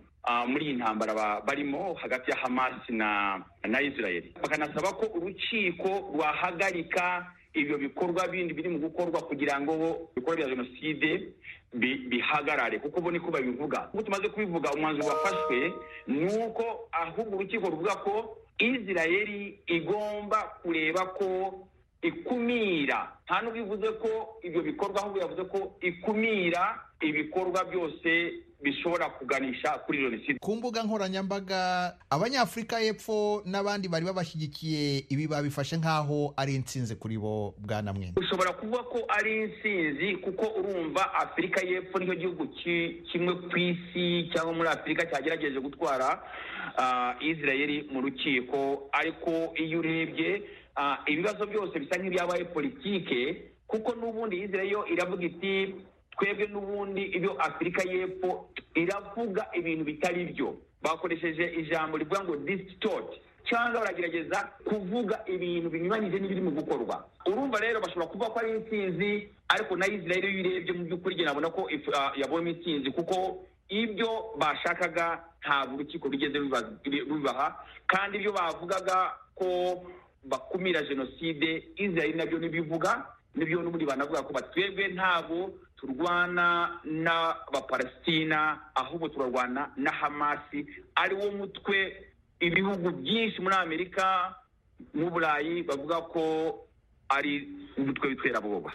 muri 0.47 0.65
iyi 0.65 0.73
ntambara 0.77 1.41
barimo 1.41 1.93
hagati 1.93 2.31
ya 2.31 2.37
hamasi 2.37 2.91
na 2.93 3.41
na 3.65 3.81
israel. 3.81 4.23
Bakanasaba 4.41 4.93
ko 4.93 5.05
urukiko 5.17 5.89
rwahagarika 6.15 7.25
ibyo 7.53 7.77
bikorwa 7.77 8.27
bindi 8.27 8.53
biri 8.53 8.69
mu 8.69 8.79
gukorwa 8.79 9.21
kugira 9.21 9.61
ngo 9.61 9.73
ibikorwa 10.15 10.37
bya 10.37 10.49
jenoside 10.49 11.33
bihagarare. 12.09 12.79
Kuko 12.79 13.01
bo 13.01 13.11
niko 13.11 13.31
babivuga. 13.31 13.89
Nk'uko 13.93 14.03
tumaze 14.03 14.27
kubivuga 14.29 14.71
umwanzuro 14.73 15.07
wafashwe 15.07 15.73
ni 16.07 16.25
uko 16.45 16.89
ahubwo 16.91 17.37
urukiko 17.37 17.69
ruvuga 17.69 17.95
ko 18.05 18.37
israel 18.57 19.29
igomba 19.67 20.37
kureba 20.61 21.05
ko 21.17 21.29
ikumira. 22.01 23.17
Nta 23.25 23.41
n'ubwo 23.41 23.53
bivuze 23.63 23.87
ko 24.01 24.11
ibyo 24.43 24.61
bikorwa 24.61 25.01
ahubwo 25.01 25.19
yavuze 25.19 25.43
ko 25.49 25.59
ikumira 25.81 26.81
ibikorwa 27.01 27.63
byose 27.65 28.11
bishobora 28.63 29.09
kuganisha 29.09 29.69
kuri 29.85 29.97
jenoside. 29.97 30.39
Ku 30.39 30.55
mbuga 30.55 30.83
nkoranyambaga 30.83 31.93
abanyafurika 32.09 32.79
y'epfo 32.79 33.41
n'abandi 33.45 33.87
bari 33.87 34.05
babashyigikiye 34.05 35.05
ibi 35.09 35.27
babifashe 35.27 35.77
nk'aho 35.77 36.33
ari 36.37 36.55
insinzi 36.55 36.95
kuri 36.95 37.17
bo 37.17 37.53
bwana 37.59 37.93
mwe 37.93 38.13
ushobora 38.15 38.53
kuvuga 38.53 38.83
ko 38.83 38.99
ari 39.07 39.43
insinzi 39.43 40.15
kuko 40.23 40.45
urumva 40.59 41.13
afurika 41.13 41.61
y'epfo 41.61 41.99
ni 41.99 42.05
cyo 42.05 42.15
gihugu 42.15 42.47
kimwe 43.11 43.33
ku 43.51 43.57
isi 43.57 44.29
cyangwa 44.33 44.53
muri 44.53 44.69
afurika 44.69 45.05
cyagerageje 45.05 45.59
gutwara 45.59 46.23
israel 47.21 47.85
mu 47.91 48.01
rukiko. 48.01 48.89
Ariko 48.91 49.53
iyo 49.55 49.79
urebye 49.79 50.41
ibibazo 51.07 51.45
byose 51.45 51.79
bisa 51.79 51.97
nk'ibyabaye 51.97 52.45
politike 52.45 53.43
kuko 53.67 53.95
n'ubundi 53.95 54.41
israel 54.41 54.69
yo 54.71 54.81
iravuga 54.87 55.25
iti 55.25 55.75
twebwe 56.17 56.47
n'ubundi 56.47 57.01
ibyo 57.17 57.31
afurika 57.41 57.81
y'epfo 57.83 58.49
iravuga 58.75 59.47
ibintu 59.53 59.83
bitari 59.85 60.25
byo. 60.25 60.55
Bakoresheje 60.81 61.45
ijambo 61.61 61.97
rivuga 61.97 62.23
ngo 62.23 62.35
disitoti 62.35 63.17
cyangwa 63.49 63.79
baragerageza 63.81 64.37
kuvuga 64.65 65.23
ibintu 65.27 65.69
binyuranyije 65.69 66.19
n'ibiri 66.19 66.41
mu 66.41 66.51
gukorwa. 66.51 67.05
Urumva 67.27 67.59
rero 67.59 67.79
bashobora 67.81 68.07
kuvuga 68.07 68.29
ko 68.29 68.39
ari 68.39 68.51
intsinzi 68.55 69.27
ariko 69.49 69.75
na 69.75 69.87
israel 69.87 70.23
iyo 70.25 70.39
urebye 70.43 70.71
mu 70.73 70.83
by'ukuri 70.85 71.15
njye 71.15 71.25
nabona 71.25 71.49
ko 71.49 71.61
yabonye 72.19 72.51
intsinzi 72.51 72.91
kuko 72.91 73.43
ibyo 73.69 74.35
bashakaga 74.39 75.23
ntabwo 75.43 75.75
urukiko 75.75 76.07
rugeze 76.07 76.37
rubibaha 77.09 77.47
kandi 77.87 78.17
ibyo 78.17 78.31
bavugaga 78.31 79.11
ko 79.35 79.47
bakumira 80.23 80.81
jenoside 80.83 81.63
israel 81.75 82.15
na 82.15 82.25
byo 82.25 82.37
ntibivuga 82.39 83.05
ni 83.35 83.45
byo 83.45 83.59
n'ubundi 83.63 83.85
banavuga 83.85 84.23
ko 84.23 84.31
batwebwe 84.33 84.87
ntabwo 84.95 85.51
turwana 85.83 86.79
n'abapalesitina 86.87 88.59
ahubwo 88.75 89.09
turarwana 89.09 89.71
na 89.77 89.91
hamasi 89.91 90.65
ari 90.95 91.15
wo 91.15 91.31
mutwe 91.31 91.93
ibihugu 92.39 92.91
byinshi 92.91 93.41
muri 93.41 93.55
amerika 93.55 94.35
n'uburayi 94.93 95.63
bavuga 95.63 96.01
ko 96.01 96.23
ari 97.09 97.47
umutwe 97.77 98.07
w'iterabwoba 98.07 98.71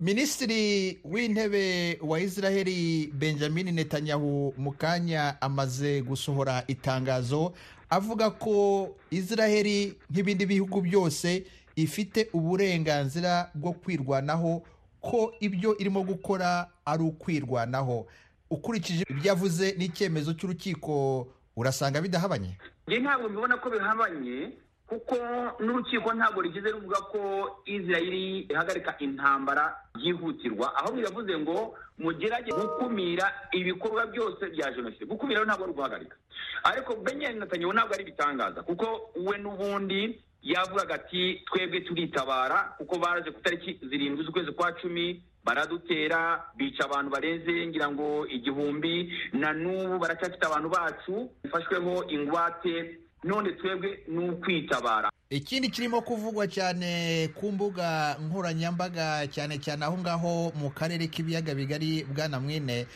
minisitiri 0.00 0.98
w'intebe 1.04 1.98
wa 2.02 2.20
israheli 2.20 3.06
benjamin 3.14 3.74
netanyahu 3.74 4.54
mu 4.56 4.72
kanya 4.72 5.36
amaze 5.42 6.02
gusohora 6.02 6.64
itangazo 6.66 7.52
avuga 7.90 8.30
ko 8.30 8.88
israheli 9.10 9.94
nk'ibindi 10.10 10.46
bihugu 10.46 10.80
byose 10.80 11.44
ifite 11.76 12.28
uburenganzira 12.32 13.50
bwo 13.54 13.72
kwirwanaho 13.72 14.62
ko 15.02 15.34
ibyo 15.40 15.74
irimo 15.78 16.02
gukora 16.06 16.70
ari 16.86 17.02
ukwirwanaho. 17.02 18.06
Ukurikije 18.50 19.04
ibyo 19.10 19.28
yavuze 19.34 19.74
n'icyemezo 19.78 20.32
cy'urukiko 20.38 21.26
urasanga 21.56 22.00
bidahabanye? 22.00 22.56
Njye 22.86 22.98
ntabwo 23.02 23.28
mbibona 23.28 23.56
ko 23.56 23.70
bihabanye 23.70 24.52
kuko 24.86 25.16
n'urukiko 25.60 26.12
ntabwo 26.14 26.42
rigeze 26.42 26.68
ruvuga 26.70 26.96
ko 27.12 27.20
israel 27.64 28.14
ihagarika 28.52 28.92
intambara 29.00 29.72
byihutirwa 29.96 30.76
ahubwo 30.76 31.00
yavuze 31.00 31.32
ngo 31.38 31.74
mugerage 31.98 32.52
gukumira 32.52 33.32
ibikorwa 33.52 34.06
byose 34.06 34.46
bya 34.52 34.68
jenoside. 34.72 35.04
Gukumira 35.08 35.44
ntabwo 35.44 35.64
ari 35.64 35.72
uguhagarika. 35.72 36.16
Ariko 36.64 36.96
benjamin 36.96 37.40
netanyahu 37.40 37.72
ntabwo 37.72 37.94
ari 37.94 38.02
ibitangaza 38.02 38.62
kuko 38.62 39.10
we 39.16 39.38
n'ubundi 39.38 40.20
yavugaga 40.42 40.94
ati 40.94 41.42
twebwe 41.46 41.80
turitabara 41.80 42.74
kuko 42.78 42.98
baje 42.98 43.30
ku 43.30 43.40
tariki 43.42 43.78
zirindwi 43.88 44.24
z'ukwezi 44.24 44.52
kwa 44.52 44.72
cumi 44.72 45.22
baradutera 45.44 46.44
bica 46.56 46.84
abantu 46.84 47.10
barenze 47.10 47.66
ngira 47.66 47.90
ngo 47.90 48.26
igihumbi 48.26 49.12
na 49.32 49.52
n'ubu 49.52 49.98
baracyafite 49.98 50.44
abantu 50.46 50.68
bacu 50.68 51.30
bifashweho 51.44 52.04
ingwate 52.08 52.98
none 53.24 53.52
twebwe 53.52 54.02
ni 54.08 54.28
ukwitabara 54.28 55.10
ikindi 55.32 55.68
kirimo 55.68 56.00
kuvugwa 56.02 56.46
cyane 56.46 57.28
ku 57.34 57.52
mbuga 57.52 58.16
nkoranyambaga 58.20 59.26
cyane 59.32 59.56
cyane 59.58 59.84
aho 59.84 59.96
ngaho 59.98 60.52
mu 60.60 60.70
karere 60.70 61.06
k'ibiyaga 61.08 61.54
bigari 61.54 62.04
bwana 62.04 62.40
mwene 62.40 62.86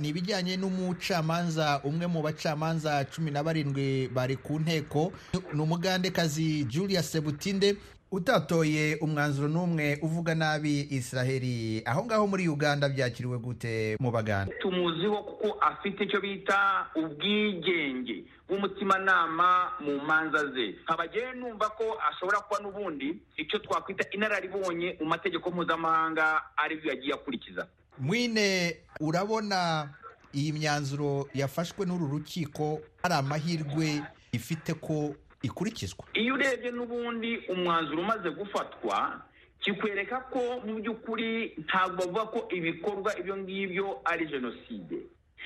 ni 0.00 0.08
ibijyanye 0.10 0.56
n'umucamanza 0.58 1.80
umwe 1.86 2.06
mu 2.10 2.22
bacamanza 2.22 3.04
cumi 3.06 3.30
na 3.30 3.42
barindwi 3.46 4.08
bari 4.10 4.36
ku 4.36 4.58
nteko. 4.58 5.12
Ni 5.54 5.60
umugandekazi 5.62 6.64
julia 6.64 7.02
sebutinde 7.02 7.76
utatoye 8.10 8.96
umwanzuro 9.00 9.48
n'umwe 9.48 9.98
uvuga 10.02 10.34
nabi 10.34 10.88
israheli. 10.90 11.82
Aho 11.86 12.04
ngaho 12.04 12.26
muri 12.26 12.48
uganda 12.48 12.88
byakiriwe 12.88 13.38
gute 13.38 13.96
mu 14.00 14.10
baganda? 14.10 14.50
Tumuziho 14.60 15.22
kuko 15.22 15.60
afite 15.62 16.04
icyo 16.04 16.20
bita 16.20 16.88
ubwigenge 16.96 18.24
bw'umutimanama 18.48 19.76
mu 19.84 20.00
manza 20.08 20.40
ze. 20.56 20.72
Nkabagiye 20.82 21.32
numva 21.36 21.67
ko 21.68 21.96
ashobora 22.10 22.40
kuba 22.40 22.60
n'ubundi 22.60 23.16
icyo 23.36 23.58
twakwita 23.58 24.04
inararibonye 24.10 24.96
mu 25.00 25.06
mategeko 25.06 25.50
mpuzamahanga 25.50 26.42
ari 26.56 26.76
byo 26.76 26.90
yagiye 26.90 27.14
akurikiza. 27.14 27.66
Mwine 27.98 28.76
urabona 29.00 29.88
iyi 30.34 30.52
myanzuro 30.52 31.28
yafashwe 31.34 31.86
n'uru 31.86 32.06
rukiko 32.06 32.80
hari 33.02 33.14
amahirwe 33.14 34.02
ifite 34.32 34.74
ko 34.74 35.14
ikurikizwa? 35.42 36.04
Iyo 36.14 36.34
urebye 36.34 36.70
n'ubundi 36.70 37.38
umwanzuro 37.48 38.02
umaze 38.02 38.30
gufatwa 38.30 39.22
kikwereka 39.60 40.20
ko 40.30 40.60
mu 40.66 40.78
by'ukuri 40.78 41.58
ntabwo 41.66 42.06
bavuga 42.06 42.24
ko 42.30 42.38
ibikorwa 42.54 43.10
ibyo 43.18 43.36
ngibyo 43.36 43.86
ari 44.04 44.26
jenoside. 44.26 44.96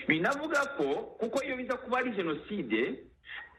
Binavuga 0.08 0.60
ko 0.76 1.16
kuko 1.20 1.42
iyo 1.44 1.56
biza 1.56 1.76
kuba 1.76 1.98
ari 1.98 2.10
jenoside 2.12 3.04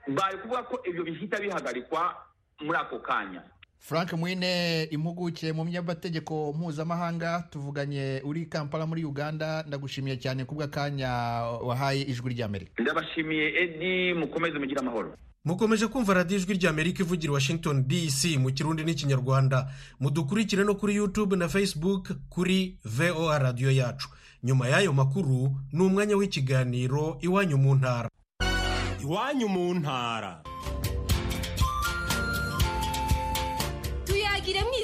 bari 0.07 0.37
kuvuga 0.37 0.63
ko 0.63 0.75
ibyo 0.85 1.03
bihita 1.03 1.39
bihagarikwa 1.39 2.13
muri 2.61 2.77
ako 2.77 2.99
kanya. 2.99 3.41
Frank 3.79 4.13
mwine 4.13 4.83
impuguke 4.83 5.53
mu 5.53 5.63
by'amategeko 5.65 6.53
mpuzamahanga 6.53 7.43
tuvuganye 7.51 8.21
uri 8.25 8.45
kampala 8.45 8.85
muri 8.85 9.03
uganda. 9.05 9.63
Ndagushimiye 9.67 10.17
cyane 10.17 10.45
kubw'akanya 10.45 11.09
wahaye 11.63 12.01
ijwi 12.01 12.33
ry'amerika 12.33 12.83
ndabashimiye 12.83 13.45
edi 13.63 14.13
mukomeze 14.13 14.59
mugire 14.59 14.79
amahoro. 14.79 15.15
Mukomeje 15.45 15.87
kumva 15.87 16.13
radiyo 16.13 16.39
ijwi 16.39 16.53
ry'amerika 16.53 17.03
ivugira 17.03 17.33
washington 17.33 17.83
dc 17.87 18.37
mu 18.39 18.51
kirundi 18.51 18.83
n'ikinyarwanda. 18.83 19.67
Mudukurikire 19.99 20.63
no 20.63 20.75
kuri 20.75 20.95
youtube 20.95 21.35
na 21.35 21.47
facebook 21.49 22.11
kuri 22.29 22.79
voa 22.85 23.39
radiyo 23.39 23.71
yacu. 23.71 24.09
Nyuma 24.43 24.67
y'ayo 24.67 24.93
makuru 24.93 25.51
ni 25.71 25.83
umwanya 25.83 26.15
w'ikiganiro 26.15 27.17
iwanyu 27.21 27.57
mu 27.57 27.75
ntara. 27.75 28.09
Iwanyu 29.03 29.47
mu 29.49 29.73
ntara. 29.73 30.43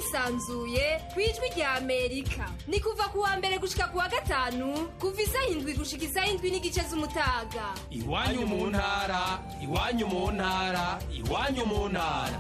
Tuyagire 0.10 0.30
mwisanzuye 0.30 1.02
ku 1.14 1.20
ijwi 1.20 1.50
rya 1.56 1.72
amerika. 1.78 2.50
Ni 2.68 2.80
kuva 2.80 3.04
ku 3.12 3.20
wa 3.20 3.38
mbere 3.38 3.58
gushika 3.60 3.88
ku 3.92 3.98
wa 3.98 4.08
gatanu 4.10 4.90
kuva 5.00 5.22
isaha 5.22 5.46
indwi 5.52 5.74
gushika 5.74 6.06
isaha 6.06 6.28
indwi 6.28 6.52
n'igice 6.52 6.82
z'umutaga. 6.90 7.74
Iwanyu 7.92 8.46
mu 8.48 8.68
ntara 8.70 9.40
iwanyu 9.64 10.08
mu 10.08 10.32
ntara 10.32 11.00
iwanyu 11.14 11.66
mu 11.66 11.90
ntara. 11.90 12.40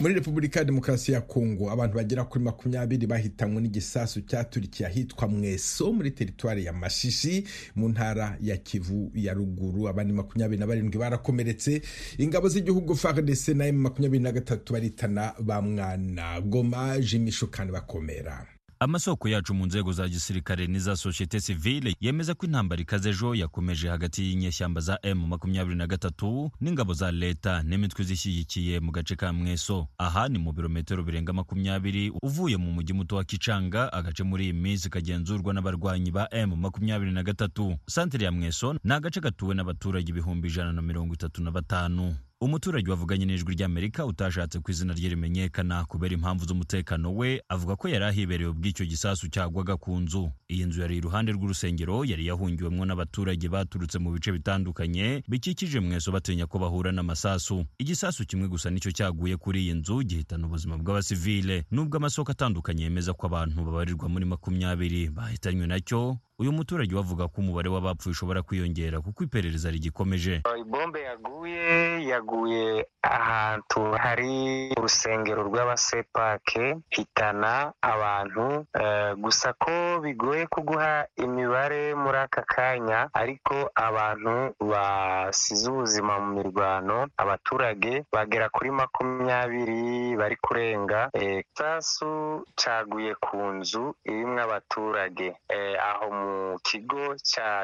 Muri 0.00 0.14
repubulika 0.14 0.58
ya 0.60 0.64
demokarasi 0.64 1.12
ya 1.12 1.20
kongo 1.20 1.70
abantu 1.70 1.96
bagera 1.96 2.24
kuri 2.24 2.44
makumyabiri 2.44 3.06
bahitanywe 3.06 3.60
n'igisasu 3.62 4.20
cyaturikiye 4.22 4.88
ahitwa 4.88 5.28
mweso 5.28 5.92
muri 5.92 6.10
teritwari 6.10 6.64
ya 6.64 6.72
mashishi 6.72 7.44
mu 7.76 7.88
ntara 7.88 8.36
ya 8.40 8.56
kivu 8.56 9.10
ya 9.14 9.34
ruguru. 9.34 9.88
Abandi 9.88 10.12
makumyabiri 10.12 10.60
na 10.60 10.66
barindwi 10.66 10.98
barakomeretse. 10.98 11.82
Ingabo 12.18 12.48
z'igihugu 12.48 12.96
fardc 12.96 13.48
na 13.48 13.66
emu 13.66 13.80
makumyabiri 13.80 14.22
na 14.22 14.32
gatatu 14.32 14.72
baritana 14.72 15.32
ba 15.40 15.62
mwana 15.62 16.40
goma 16.40 16.98
jimisho 17.00 17.46
kandi 17.46 17.72
bakomera. 17.72 18.46
Amasoko 18.80 19.28
yacu 19.28 19.54
mu 19.54 19.66
nzego 19.66 19.92
za 19.92 20.08
gisirikare 20.08 20.66
n'iza 20.66 20.96
sosiyete 20.96 21.40
sivile 21.40 21.94
yemeza 22.00 22.34
ko 22.34 22.46
intambara 22.46 22.82
ikaze 22.82 23.10
ejo 23.10 23.34
yakomeje 23.34 23.88
hagati 23.88 24.22
y'inyeshyamba 24.22 24.80
za 24.80 24.98
m 25.02 25.26
makumyabiri 25.28 25.76
na 25.76 25.86
gatatu 25.86 26.50
n'ingabo 26.60 26.92
za 26.94 27.10
leta 27.12 27.62
n'imitwe 27.62 28.04
zishyigikiye 28.04 28.80
mu 28.80 28.92
gace 28.92 29.16
ka 29.16 29.32
mweso. 29.32 29.88
Aha 29.98 30.28
ni 30.28 30.38
mu 30.38 30.52
birometero 30.52 31.02
birenga 31.02 31.32
makumyabiri 31.32 32.12
uvuye 32.22 32.56
mu 32.56 32.72
mujyi 32.72 32.92
muto 32.94 33.16
wa 33.16 33.24
kicanga 33.24 33.92
agace 33.92 34.22
muri 34.22 34.44
iyi 34.44 34.52
minsi 34.52 34.90
kagenzurwa 34.90 35.54
n'abarwanyi 35.54 36.10
ba 36.10 36.28
m 36.32 36.56
makumyabiri 36.56 37.12
na 37.12 37.22
gatatu. 37.22 37.76
Santere 37.86 38.24
ya 38.24 38.32
mweso 38.32 38.74
ni 38.84 38.92
agace 38.92 39.20
gatuwe 39.20 39.54
n'abaturage 39.54 40.10
ibihumbi 40.10 40.48
ijana 40.48 40.72
na 40.72 40.82
mirongo 40.82 41.14
itatu 41.14 41.42
na 41.42 41.50
batanu. 41.50 42.16
Umuturage 42.46 42.90
wavuganye 42.90 43.24
n'ijwi 43.26 43.54
ry'amerika 43.54 44.06
utashatse 44.06 44.60
ku 44.60 44.70
izina 44.70 44.92
rye 44.94 45.08
rimenyekana 45.08 45.84
kubera 45.84 46.14
impamvu 46.14 46.44
z'umutekano 46.44 47.14
we 47.16 47.40
avuga 47.48 47.76
ko 47.76 47.88
yari 47.88 48.04
ahibereye 48.04 48.50
ubw'icyo 48.52 48.84
gisasu 48.86 49.28
cyagwaga 49.32 49.76
ku 49.76 49.96
nzu. 50.00 50.30
Iyi 50.52 50.64
nzu 50.68 50.80
yari 50.80 50.96
iruhande 51.00 51.32
rw'urusengero 51.32 52.04
yari 52.04 52.26
yahungiwemo 52.28 52.84
n'abaturage 52.84 53.48
baturutse 53.48 53.98
mu 53.98 54.12
bice 54.12 54.32
bitandukanye 54.32 55.22
bikikije 55.28 55.80
mweso 55.80 56.12
batinya 56.12 56.46
ko 56.46 56.58
bahura 56.58 56.92
n'amasasu. 56.92 57.64
Igisasu 57.78 58.26
kimwe 58.28 58.48
gusa 58.52 58.68
ni 58.70 58.80
cyo 58.84 58.92
cyaguye 58.92 59.36
kuri 59.40 59.60
iyi 59.64 59.74
nzu 59.80 60.02
gihitana 60.04 60.44
ubuzima 60.46 60.76
bw'abasivile. 60.76 61.64
Nubwo 61.72 61.96
amasoko 61.96 62.32
atandukanye 62.36 62.82
yemeza 62.84 63.12
ko 63.16 63.26
abantu 63.32 63.64
babarirwa 63.64 64.08
muri 64.12 64.24
makumyabiri 64.28 65.08
bahitanywe 65.08 65.64
na 65.66 65.80
cyo 65.80 66.18
uyu 66.38 66.52
muturage 66.52 66.94
wavuga 66.96 67.24
ko 67.28 67.36
umubare 67.40 67.68
w'abapfuye 67.72 68.12
ushobora 68.12 68.42
kwiyongera 68.42 69.00
kuko 69.00 69.24
iperereza 69.24 69.70
rigikomeje. 69.70 70.42
Ibombe 70.60 71.00
yaguye 71.10 71.66
yaguye 72.12 72.86
ahantu 73.02 73.80
hari 74.04 74.32
urusengero 74.78 75.40
rw'abasepake 75.48 76.76
hitana 76.94 77.72
abantu. 77.80 78.46
Uh, 78.76 79.12
gusa 79.24 79.52
ko 79.62 80.00
bigoye 80.04 80.46
kuguha 80.46 81.06
imibare 81.16 81.94
muri 81.94 82.18
aka 82.18 82.42
kanya 82.42 83.08
ariko 83.14 83.54
abantu 83.74 84.52
basize 84.60 85.64
ubuzima 85.70 86.20
mu 86.20 86.28
mirwano 86.36 87.08
abaturage 87.16 88.04
bagera 88.12 88.46
kuri 88.52 88.70
makumyabiri 88.70 90.16
bari 90.20 90.36
kurenga. 90.44 91.08
Sasu 91.56 92.44
e, 92.44 92.52
caguye 92.60 93.12
ku 93.24 93.36
nzu 93.56 93.94
irimwo 94.04 94.40
abaturage. 94.44 95.28
E, 95.48 95.58
aho 95.90 96.06
mu 96.12 96.25
kigo 96.62 97.16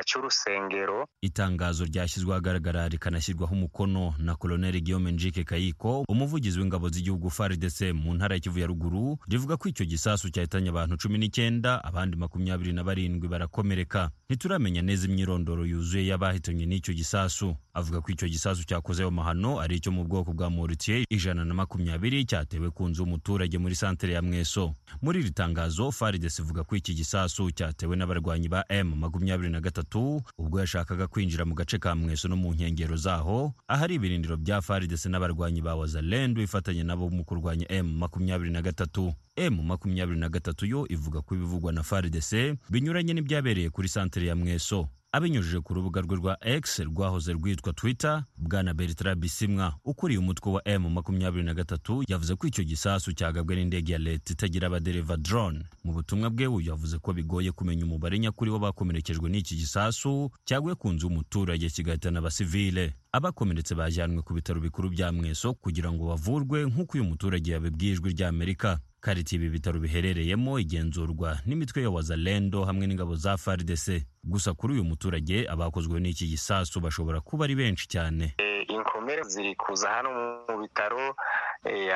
cy'urusengero. 0.04 1.06
Itangazo 1.22 1.84
ryashyizwe 1.84 2.32
ahagaragara 2.32 2.88
rikanashyirwaho 2.88 3.54
umukono 3.54 4.14
na 4.18 4.36
koloneli 4.36 4.80
guillaume 4.80 5.12
njike 5.12 5.44
kayiko 5.44 6.04
umuvugizi 6.08 6.58
w'ingabo 6.60 6.88
z'igihugu 6.88 7.30
fardc 7.30 7.80
mu 7.94 8.14
ntara 8.14 8.34
ya 8.34 8.40
kivu 8.40 8.58
ya 8.58 8.66
ruguru 8.66 9.18
rivuga 9.28 9.56
ko 9.56 9.68
icyo 9.68 9.84
gisasu 9.86 10.30
cyahitanye 10.30 10.68
abantu 10.68 10.96
cumi 10.96 11.18
n'icyenda 11.18 11.84
abandi 11.84 12.16
makumyabiri 12.16 12.72
na 12.72 12.84
barindwi 12.84 13.28
barakomereka. 13.28 14.10
Ntituramenya 14.30 14.82
neza 14.82 15.06
imyirondoro 15.08 15.66
yuzuye 15.66 16.06
y'abahitanywe 16.06 16.66
n'icyo 16.66 16.94
gisasu. 16.94 17.56
Avuga 17.74 18.00
ko 18.00 18.12
icyo 18.12 18.28
gisasu 18.28 18.64
cyakoze 18.68 19.02
ayo 19.02 19.10
mahano 19.10 19.60
ari 19.60 19.76
icyo 19.76 19.92
mu 19.92 20.04
bwoko 20.04 20.32
bwa 20.32 20.50
moritier 20.50 21.04
ijana 21.08 21.44
na 21.44 21.54
makumyabiri 21.54 22.24
cyatewe 22.24 22.70
ku 22.70 22.88
nzu 22.88 23.02
y'umuturage 23.02 23.58
muri 23.58 23.74
santere 23.74 24.12
ya 24.12 24.22
mweso. 24.22 24.74
Muri 25.02 25.20
iri 25.20 25.30
tangazo 25.30 25.90
fardc 25.92 26.38
ivuga 26.38 26.64
ko 26.64 26.76
iki 26.76 26.94
gisasu 26.94 27.50
cyatewe 27.50 27.96
n'abarwanyi 27.96 28.48
ba 28.52 28.64
m 28.68 28.92
makumyabiri 29.00 29.48
na 29.50 29.60
gatatu 29.64 30.20
ubwo 30.38 30.60
yashakaga 30.60 31.06
kwinjira 31.08 31.44
mu 31.48 31.54
gace 31.56 31.78
ka 31.80 31.94
mweso 31.96 32.28
no 32.28 32.36
mu 32.36 32.52
nkengero 32.52 32.96
zaho 32.96 33.54
ahari 33.68 33.94
ibirindiro 33.96 34.36
bya 34.36 34.60
fardc 34.60 35.06
n'abarwanyi 35.08 35.64
ba 35.64 35.72
wazalendo 35.74 36.42
ifatanye 36.44 36.84
nabo 36.84 37.08
mu 37.08 37.24
kurwanya 37.24 37.64
m 37.72 37.86
makumyabiri 37.96 38.50
na 38.52 38.60
gatatu. 38.62 39.14
M 39.36 39.56
makumyabiri 39.64 40.20
na 40.20 40.28
gatatu 40.28 40.66
yo 40.68 40.84
ivuga 40.92 41.24
ko 41.24 41.34
ibivugwa 41.34 41.72
na 41.72 41.80
fardc 41.82 42.60
binyuranye 42.68 43.14
n'ibyabereye 43.16 43.70
kuri 43.72 43.88
santere 43.88 44.26
ya 44.28 44.36
mweso. 44.36 44.88
Abinyujije 45.12 45.60
ku 45.60 45.74
rubuga 45.74 46.00
rwe 46.00 46.16
rwa 46.16 46.36
x 46.46 46.78
rwahoze 46.80 47.32
rwitwa 47.32 47.72
twitter 47.72 48.24
bwana 48.36 48.74
bertrand 48.74 49.20
bisimwa 49.20 49.74
ukuriye 49.84 50.18
umutwe 50.18 50.52
wa 50.52 50.68
m 50.68 50.88
makumyabiri 50.88 51.44
na 51.44 51.54
gatatu 51.54 52.04
yavuze 52.08 52.34
ko 52.36 52.46
icyo 52.46 52.64
gisasu 52.64 53.12
cyagabwe 53.12 53.56
n'indege 53.56 53.92
ya 53.92 53.98
leta 53.98 54.32
itagira 54.32 54.66
abadereva 54.66 55.16
drone. 55.16 55.64
Mu 55.84 55.92
butumwa 55.92 56.30
bwe 56.30 56.46
uyu 56.46 56.68
yavuze 56.68 56.98
ko 56.98 57.12
bigoye 57.12 57.52
kumenya 57.52 57.84
umubare 57.84 58.18
nyakuri 58.18 58.50
w'abakomerekejwe 58.50 59.28
n'iki 59.30 59.56
gisasu 59.56 60.30
cyaguye 60.44 60.74
ku 60.74 60.88
nzu 60.92 61.06
y'umuturage 61.06 61.68
kigahitana 61.70 62.18
abasivile. 62.18 62.94
Abakomeretse 63.12 63.74
bajyanwe 63.74 64.22
ku 64.22 64.32
bitaro 64.34 64.60
bikuru 64.60 64.90
bya 64.90 65.12
mweso 65.12 65.54
kugira 65.54 65.92
ngo 65.92 66.08
bavurwe 66.08 66.64
nk'uko 66.66 66.92
uyu 66.96 67.04
muturage 67.04 67.52
yabibwiye 67.52 67.92
ijwi 67.92 68.10
ry'amerika 68.16 68.80
kariti 69.02 69.34
ibi 69.36 69.48
bitaro 69.50 69.78
biherereyemo 69.82 70.58
igenzurwa 70.62 71.38
n'imitwe 71.46 71.82
ya 71.82 71.90
wazalendo 71.90 72.62
hamwe 72.64 72.86
n'ingabo 72.86 73.14
za 73.18 73.34
fardc 73.36 73.86
gusa 74.24 74.54
kuri 74.54 74.72
uyu 74.78 74.84
muturage 74.86 75.46
abakozwe 75.50 75.98
n'iki 76.00 76.26
gisasu 76.30 76.80
bashobora 76.80 77.18
kuba 77.20 77.44
ari 77.44 77.54
benshi 77.58 77.88
cyane. 77.90 78.34
Inkomere 78.70 79.22
ziri 79.26 79.54
kuza 79.58 79.90
hano 79.90 80.08
mu 80.48 80.54
bitaro 80.62 81.14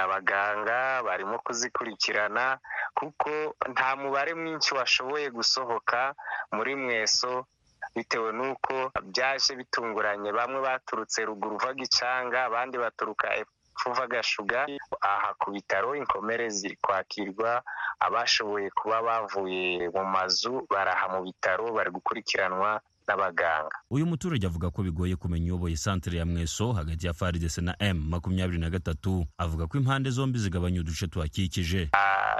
abaganga 0.02 1.02
barimo 1.06 1.38
kuzikurikirana 1.38 2.58
kuko 2.94 3.30
nta 3.72 3.96
mubare 3.96 4.34
mwinshi 4.34 4.74
washoboye 4.74 5.30
gusohoka 5.30 6.14
muri 6.52 6.74
mweso 6.76 7.46
bitewe 7.96 8.32
n'uko 8.32 8.90
byaje 9.14 9.56
bitunguranye. 9.56 10.32
Bamwe 10.32 10.60
baturutse 10.60 11.24
ruguru 11.24 11.56
uva 11.56 11.74
gicanga 11.74 12.44
abandi 12.44 12.78
baturuka 12.78 13.26
fuva 13.80 14.06
gashuga 14.06 14.66
aha 15.00 15.34
ku 15.40 15.50
bitaro 15.54 15.94
inkomere 15.96 16.48
ziri 16.50 16.76
kwakirwa 16.84 17.62
abashoboye 18.00 18.70
kuba 18.70 19.02
bavuye 19.02 19.88
mu 19.94 20.04
mazu 20.04 20.66
baraha 20.70 21.06
mu 21.14 21.20
bitaro 21.26 21.64
bari 21.76 21.90
gukurikiranwa 21.90 22.80
n'abaganga 23.08 23.76
uyu 23.90 24.06
muturage 24.06 24.46
avuga 24.46 24.70
ko 24.70 24.82
bigoye 24.82 25.16
kumenya 25.16 25.44
uyoboye 25.46 25.76
santere 25.76 26.18
ya 26.18 26.26
mweso 26.26 26.72
hagati 26.72 27.06
ya 27.06 27.14
faridese 27.14 27.60
na 27.60 27.74
m 27.78 27.96
makumyabiri 28.10 28.58
na 28.58 28.70
gatatu. 28.70 29.26
Avuga 29.38 29.66
ko 29.66 29.78
impande 29.78 30.10
zombi 30.10 30.38
zigabanya 30.38 30.80
uduce 30.80 31.06
tuhakikije. 31.06 31.88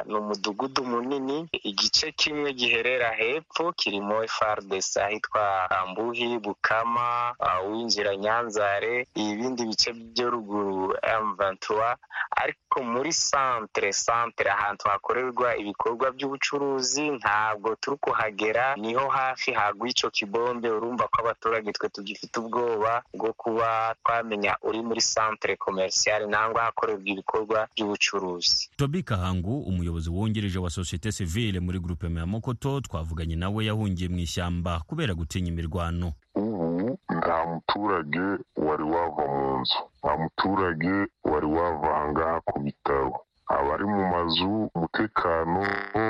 Ni 0.07 0.15
umudugudu 0.15 0.85
munini 0.85 1.49
igice 1.63 2.13
kimwe 2.13 2.53
giherera 2.53 3.11
hepfo 3.15 3.73
kirimo 3.73 4.27
fardc 4.29 4.97
ahitwa 4.97 5.71
ambuhi 5.71 6.39
bukama 6.39 7.35
winjira 7.71 8.17
nyanzare 8.17 9.07
ibindi 9.15 9.65
bice 9.67 9.93
byo 9.93 10.31
ruguru 10.31 10.93
m23. 11.03 11.97
Ariko 12.37 12.83
muri 12.83 13.13
santere 13.13 13.93
santere 13.93 14.51
ahantu 14.51 14.89
hakorerwa 14.89 15.57
ibikorwa 15.57 16.11
by'ubucuruzi 16.13 17.11
ntabwo 17.11 17.75
turi 17.81 17.97
kuhagera 17.97 18.77
ni 18.77 18.95
ho 18.95 19.09
hafi 19.09 19.53
hagwa 19.53 19.89
icyo 19.89 20.11
kibombe 20.57 20.71
urumva 20.71 21.09
ko 21.09 21.21
abaturage 21.21 21.73
twe 21.73 21.89
tugifite 21.89 22.37
ubwoba 22.41 23.03
bwo 23.15 23.33
kuba 23.33 23.95
twamenya 24.05 24.57
uri 24.63 24.83
muri 24.83 25.01
santere 25.01 25.57
komerisiyare 25.57 26.27
nangwa 26.27 26.63
hakorerwa 26.63 27.03
ibikorwa 27.05 27.69
by'ubucuruzi. 27.77 28.71
Tobi 28.77 29.03
kahangu 29.03 29.61
umuyobozi 29.61 30.11
wungirije 30.11 30.59
wa 30.59 30.71
sosiyete 30.71 31.13
sivile 31.13 31.61
muri 31.61 31.79
gurupe 31.79 32.07
ya 32.07 32.27
mokoto 32.27 32.81
twavuganye 32.81 33.37
nawe 33.37 33.65
yahungiye 33.65 34.09
mu 34.09 34.19
ishyamba 34.19 34.81
kubera 34.87 35.15
gutinya 35.15 35.49
imirwano. 35.49 36.13
Ubu 36.35 36.99
ngaho 37.13 37.47
muturage 37.55 38.25
wari 38.57 38.83
wava 38.85 39.25
mu 39.27 39.61
nzu. 39.61 39.79
Nta 40.03 40.17
muturage 40.17 40.95
wari 41.25 41.47
wava 41.47 41.89
ahangaha 41.97 42.41
ku 42.41 42.61
bitaro. 42.61 43.13
Abari 43.49 43.85
mu 43.85 44.03
mazu 44.13 44.71
umutekano 44.75 45.61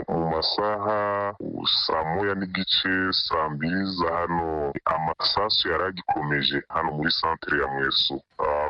mu 0.09 0.23
masaha 0.33 0.99
saa 1.87 2.05
moya 2.15 2.35
n'igice 2.35 2.93
saa 3.13 3.49
mbiri 3.49 3.85
za 3.99 4.09
hano. 4.17 4.73
Amasasu 4.85 5.69
yari 5.69 5.85
agikomeje 5.85 6.63
hano 6.69 6.93
muri 6.93 7.11
santere 7.11 7.61
ya 7.63 7.69
mweso. 7.69 8.15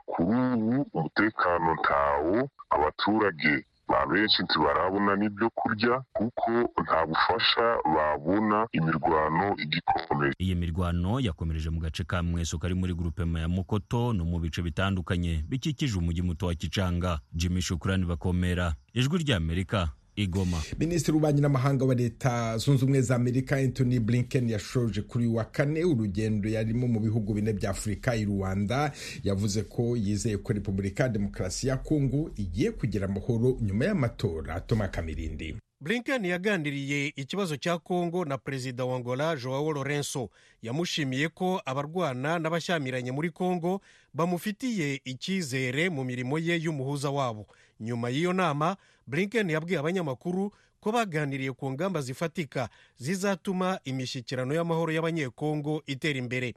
Kuri 0.07 0.39
ubu 0.55 0.87
umutekano 0.95 1.75
ntawo 1.75 2.49
abaturage 2.71 3.65
ba 3.89 4.07
benshi 4.07 4.43
ntibarabona 4.43 5.17
n'ibyo 5.17 5.51
kurya 5.55 6.03
kuko 6.13 6.51
nta 6.83 7.07
bufasha 7.07 7.67
babona 7.95 8.67
imirwano 8.73 9.55
igikomeje. 9.59 10.35
Iyi 10.39 10.55
mirwano 10.55 11.21
yakomereje 11.21 11.71
mu 11.71 11.81
gace 11.81 12.05
ka 12.05 12.23
mweso 12.23 12.59
kari 12.59 12.75
muri 12.75 12.95
grupema 12.95 13.41
ya 13.41 13.49
mukoto 13.49 14.13
no 14.13 14.25
mu 14.25 14.39
bice 14.41 14.63
bitandukanye 14.63 15.45
bikikije 15.49 15.99
umujyi 15.99 16.23
muto 16.23 16.47
wa 16.47 16.55
kicanga 16.55 17.21
jimmy 17.33 17.61
shukurani 17.63 18.05
bakomera 18.07 18.75
ijwi 18.95 19.19
ry'amerika 19.19 19.89
igoma. 20.17 20.63
Minisitiri 20.79 21.13
w'ububanyi 21.13 21.41
n'amahanga 21.41 21.85
wa 21.85 21.95
leta 21.95 22.59
zunze 22.59 22.83
ubumwe 22.85 23.01
za 23.03 23.17
amerika 23.17 23.57
anthony 23.57 23.99
blinken 24.01 24.49
yashoje 24.51 25.03
kuri 25.03 25.27
wa 25.27 25.45
kane 25.45 25.85
urugendo 25.85 26.49
yarimo 26.49 26.87
mu 26.89 27.01
bihugu 27.01 27.35
bine 27.35 27.53
bya 27.53 27.71
afurika 27.71 28.17
i 28.17 28.25
rwanda. 28.25 28.93
Yavuze 29.25 29.63
ko 29.63 29.97
yizeye 29.97 30.37
ko 30.39 30.53
repubulika 30.53 31.03
ya 31.03 31.09
demokarasi 31.09 31.69
ya 31.69 31.77
kongo 31.77 32.31
igiye 32.37 32.71
kugira 32.71 33.07
amahoro 33.07 33.59
nyuma 33.61 33.85
y'amatora 33.85 34.61
toma 34.61 34.89
kamirindi. 34.89 35.57
Blinken 35.81 36.25
yaganiriye 36.25 37.07
ikibazo 37.17 37.57
cya 37.57 37.79
kongo 37.79 38.25
na 38.25 38.39
perezida 38.39 38.85
wa 38.85 38.97
angola 38.97 39.37
joao 39.37 39.73
lorenzo. 39.73 40.31
Yamushimiye 40.63 41.29
ko 41.29 41.63
abarwana 41.65 42.39
n'abashyamiranye 42.39 43.13
muri 43.13 43.31
kongo 43.31 43.81
bamufitiye 44.15 45.01
icyizere 45.05 45.91
mu 45.91 46.05
mirimo 46.05 46.39
ye 46.39 46.57
y'umuhuza 46.63 47.11
wabo. 47.11 47.47
Nyuma 47.81 48.09
y'iyo 48.11 48.33
nama 48.33 48.77
blinken 49.07 49.51
yabwiye 49.51 49.79
abanyamakuru 49.79 50.53
ko 50.81 50.93
baganiriye 50.93 51.53
ku 51.53 51.71
ngamba 51.73 52.01
zifatika 52.01 52.69
zizatuma 52.97 53.81
imishyikirano 53.85 54.55
y'amahoro 54.55 54.93
y'abanyekongo 54.93 55.83
itera 55.87 56.19
imbere. 56.19 56.55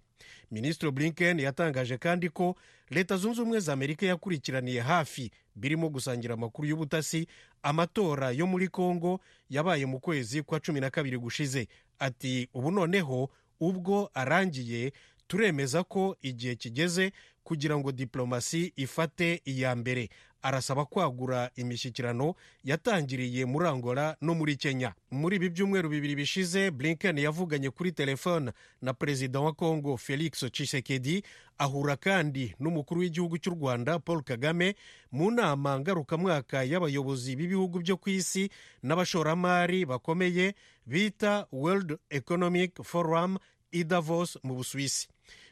Minisitiri 0.51 0.91
blinken 0.91 1.39
yatangaje 1.39 1.97
kandi 1.97 2.29
ko 2.29 2.55
leta 2.89 3.17
zunze 3.17 3.41
ubumwe 3.41 3.59
za 3.59 3.73
amerika 3.73 4.05
yakurikiraniye 4.05 4.81
hafi. 4.81 5.31
Birimo 5.55 5.89
gusangira 5.89 6.33
amakuru 6.33 6.67
y'ubutasi 6.67 7.27
amatora 7.63 8.31
yo 8.31 8.47
muri 8.47 8.67
kongo 8.67 9.19
yabaye 9.49 9.85
mu 9.85 9.99
kwezi 9.99 10.41
kwa 10.43 10.59
cumi 10.59 10.79
na 10.79 10.89
kabiri 10.89 11.17
gushize. 11.17 11.67
Ati 11.99 12.49
ubu 12.53 12.71
noneho 12.71 13.29
ubwo 13.59 14.09
arangiye 14.13 14.93
turemeza 15.27 15.83
ko 15.83 16.17
igihe 16.21 16.55
kigeze 16.55 17.11
kugira 17.43 17.77
ngo 17.77 17.91
diplomasi 17.91 18.73
ifate 18.75 19.41
iya 19.45 19.75
mbere. 19.75 20.09
Arasaba 20.41 20.85
kwagura 20.85 21.49
imishyikirano 21.55 22.35
yatangiriye 22.63 23.45
muri 23.45 23.67
angola 23.67 24.15
no 24.21 24.33
muri 24.35 24.55
kenya. 24.55 24.93
Muri 25.11 25.35
ibi 25.35 25.49
byumweru 25.49 25.89
bibiri 25.89 26.15
bishize 26.15 26.71
blinken 26.71 27.17
yavuganye 27.17 27.69
kuri 27.69 27.91
telefone 27.91 28.51
na 28.81 28.93
perezida 28.93 29.39
wa 29.39 29.53
congo 29.53 29.97
felix 29.97 30.45
tshisekedi 30.51 31.23
ahura 31.57 31.95
kandi 31.95 32.55
n'umukuru 32.59 33.01
w'igihugu 33.01 33.37
cy'u 33.37 33.51
rwanda 33.53 33.99
paul 33.99 34.23
kagame 34.23 34.75
mu 35.11 35.31
nama 35.31 35.79
ngarukamwaka 35.79 36.63
y'abayobozi 36.63 37.35
b'ibihugu 37.35 37.79
byo 37.83 37.97
ku 37.97 38.09
isi 38.09 38.49
n'abashoramari 38.83 39.85
bakomeye 39.85 40.55
bita 40.85 41.47
world 41.51 41.97
economic 42.09 42.79
forum 42.83 43.37
i 43.71 43.83
davos 43.83 44.37
mu 44.43 44.55
busuwisi. 44.55 45.07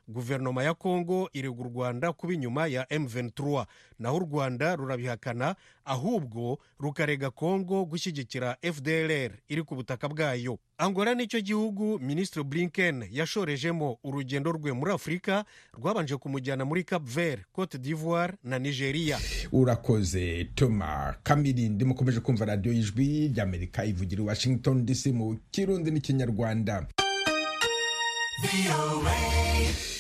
Guverinoma 0.07 0.63
ya 0.63 0.73
kongo 0.73 1.29
irega 1.33 1.61
u 1.61 1.63
rwanda 1.63 2.13
kuba 2.13 2.33
inyuma 2.33 2.67
ya 2.67 2.83
M23. 2.83 3.65
Naho 3.99 4.17
u 4.17 4.19
rwanda 4.19 4.75
rurabihakana 4.75 5.55
ahubwo 5.85 6.59
rukarega 6.79 7.29
kongo 7.31 7.85
gushyigikira 7.85 8.57
fdlr 8.73 9.31
iri 9.49 9.63
ku 9.63 9.75
butaka 9.75 10.09
bwayo. 10.09 10.59
Angola 10.77 11.15
ni 11.15 11.27
cyo 11.27 11.41
gihugu 11.41 11.99
minisitiri 11.99 12.43
blinken 12.45 13.07
yashorejemo 13.11 13.97
urugendo 14.03 14.51
rwe 14.51 14.71
muri 14.73 14.91
afurika 14.91 15.45
rwabanje 15.73 16.17
kumujyana 16.17 16.65
muri 16.65 16.83
cap 16.83 17.03
vert 17.03 17.41
cote 17.51 17.77
d'ivoire 17.77 18.33
na 18.43 18.59
nigeria. 18.59 19.19
Urakoze 19.51 20.45
toma 20.55 21.15
kamirindi 21.23 21.85
mukomeje 21.85 22.19
kumva 22.19 22.45
radiyo 22.45 22.73
y'ijwi 22.73 23.27
ry'amerika 23.27 23.85
ivugira 23.85 24.21
i 24.23 24.25
washington 24.27 24.85
dc 24.85 25.05
mu 25.05 25.37
kirundi 25.51 25.91
n'ikinyarwanda. 25.91 26.87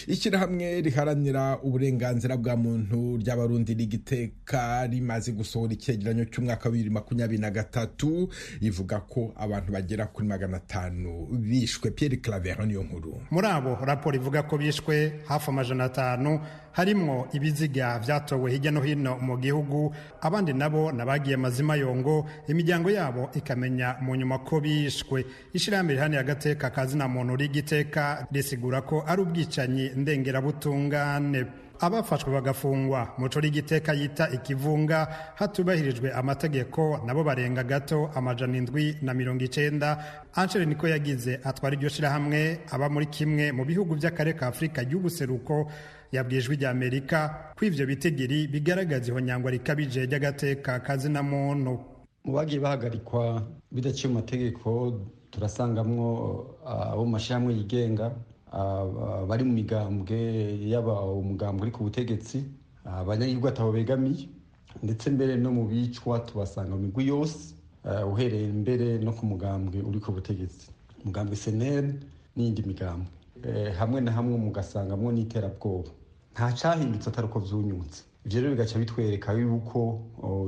Ishyirahamwe 0.07 0.81
riharanira 0.81 1.59
uburenganzira 1.63 2.37
bwa 2.37 2.55
muntu 2.57 3.17
ry'abarundi 3.17 3.73
rigiteka 3.73 4.87
rimaze 4.87 5.31
gusohora 5.31 5.73
icyegeranyo 5.73 6.25
cy'umwaka 6.31 6.69
wa 6.69 6.71
bibiri 6.71 6.89
makumyabiri 6.89 7.41
na 7.41 7.51
gatatu 7.51 8.29
rivuga 8.61 8.99
ko 9.03 9.33
abantu 9.35 9.71
bagera 9.73 10.05
kuri 10.07 10.27
magana 10.27 10.57
atanu 10.57 11.27
bishwe. 11.39 11.91
Pierre 11.91 12.17
Claver 12.17 12.65
niyo 12.67 12.83
nkuru. 12.83 13.19
Muri 13.31 13.47
abo 13.47 13.75
raporo 13.85 14.15
ivuga 14.15 14.43
ko 14.43 14.57
bishwe 14.57 15.19
hafi 15.27 15.49
amajana 15.51 15.83
atanu 15.83 16.39
harimwo 16.71 17.27
ibiziga 17.33 17.99
byatowe 17.99 18.51
hirya 18.51 18.71
no 18.71 18.81
hino 18.81 19.17
mu 19.19 19.37
gihugu 19.37 19.91
abandi 20.21 20.53
nabo 20.53 20.91
nabagiye 20.91 21.37
mazima 21.37 21.75
yongo 21.75 22.29
imiryango 22.47 22.89
yabo 22.91 23.29
ikamenya 23.35 23.95
mu 24.01 24.15
nyuma 24.15 24.39
ko 24.39 24.61
bishwe. 24.61 25.25
Ishyirahamwe 25.53 25.93
rihanira 25.93 26.21
agateka 26.21 26.69
kazina 26.69 27.07
muntu 27.07 27.35
rigiteka 27.35 28.26
risigura 28.31 28.81
ko 28.81 29.03
ari 29.07 29.21
ubwicanyi 29.21 29.91
ndengerabutungane 29.95 31.45
abafashwe 31.79 32.31
bagafungwa. 32.33 33.13
Muco 33.17 33.39
rigiteka 33.39 33.93
yita 33.93 34.29
ikivunga 34.33 35.07
hatubahirijwe 35.35 36.11
amategeko 36.13 37.01
nabo 37.05 37.23
barenga 37.23 37.63
gato 37.63 38.09
amajana 38.15 38.57
indwi 38.57 38.97
na 39.01 39.13
mirongo 39.13 39.43
icenda. 39.43 39.97
Anshere 40.33 40.65
niko 40.65 40.87
yagize 40.87 41.39
atwara 41.43 41.75
iryo 41.75 41.89
shirahamwe 41.89 42.59
aba 42.71 42.89
muri 42.89 43.05
kimwe 43.05 43.51
mu 43.51 43.65
bihugu 43.65 43.95
by'akarere 43.95 44.37
ka 44.37 44.47
afurika 44.47 44.81
y'ubuseruko. 44.81 45.71
Yabwiye 46.11 46.39
ijwi 46.41 46.55
rya 46.55 46.69
amerika 46.71 47.53
ko 47.59 47.65
ivyo 47.65 47.85
bitigiri 47.85 48.47
bigaragaza 48.47 49.11
ihonyangwa 49.11 49.51
rikabije 49.51 50.05
ry'agateka 50.07 50.79
kazina 50.79 51.23
muntu 51.23 51.77
mu 52.25 52.33
bagiye 52.33 52.59
bahagarikwa 52.63 53.43
bidaciye 53.71 54.07
mu 54.09 54.19
mategeko 54.23 54.97
turasangamwo 55.31 56.07
abo 56.65 57.05
mu 57.05 57.11
mashyirahamwe 57.11 57.53
yigenga 57.53 58.11
bari 59.27 59.43
mu 59.43 59.53
migambwe 59.53 60.17
yaba 60.71 61.01
umugambwe 61.05 61.61
uri 61.67 61.71
ku 61.71 61.83
butegetsi 61.83 62.43
abanyagirwa 62.85 63.49
atabo 63.49 63.71
begamiye. 63.71 64.29
Ndetse 64.83 65.09
mbere 65.09 65.35
no 65.37 65.51
mu 65.51 65.63
bicwa 65.67 66.19
tubasanga 66.19 66.75
mu 66.75 66.81
migwi 66.87 67.07
yose 67.11 67.53
uhereye 68.11 68.47
mbere 68.53 68.97
no 69.03 69.11
ku 69.11 69.25
mugambwe 69.25 69.81
uri 69.81 69.99
ku 69.99 70.11
butegetsi 70.11 70.69
umugambwe 71.03 71.35
seneri 71.35 71.91
n'iyindi 72.35 72.61
migambwe. 72.63 73.07
Hamwe 73.79 74.01
na 74.01 74.11
hamwe 74.11 74.37
mugasangamwo 74.37 75.11
n'iterabwoba. 75.11 75.89
Nta 76.33 76.51
cyahindutse 76.57 77.09
atari 77.09 77.27
uko 77.27 77.39
byunyutse 77.39 78.03
ibyo 78.25 78.41
rero 78.41 78.51
bigaca 78.55 78.77
bitwereka 78.79 79.33
yuko 79.33 79.79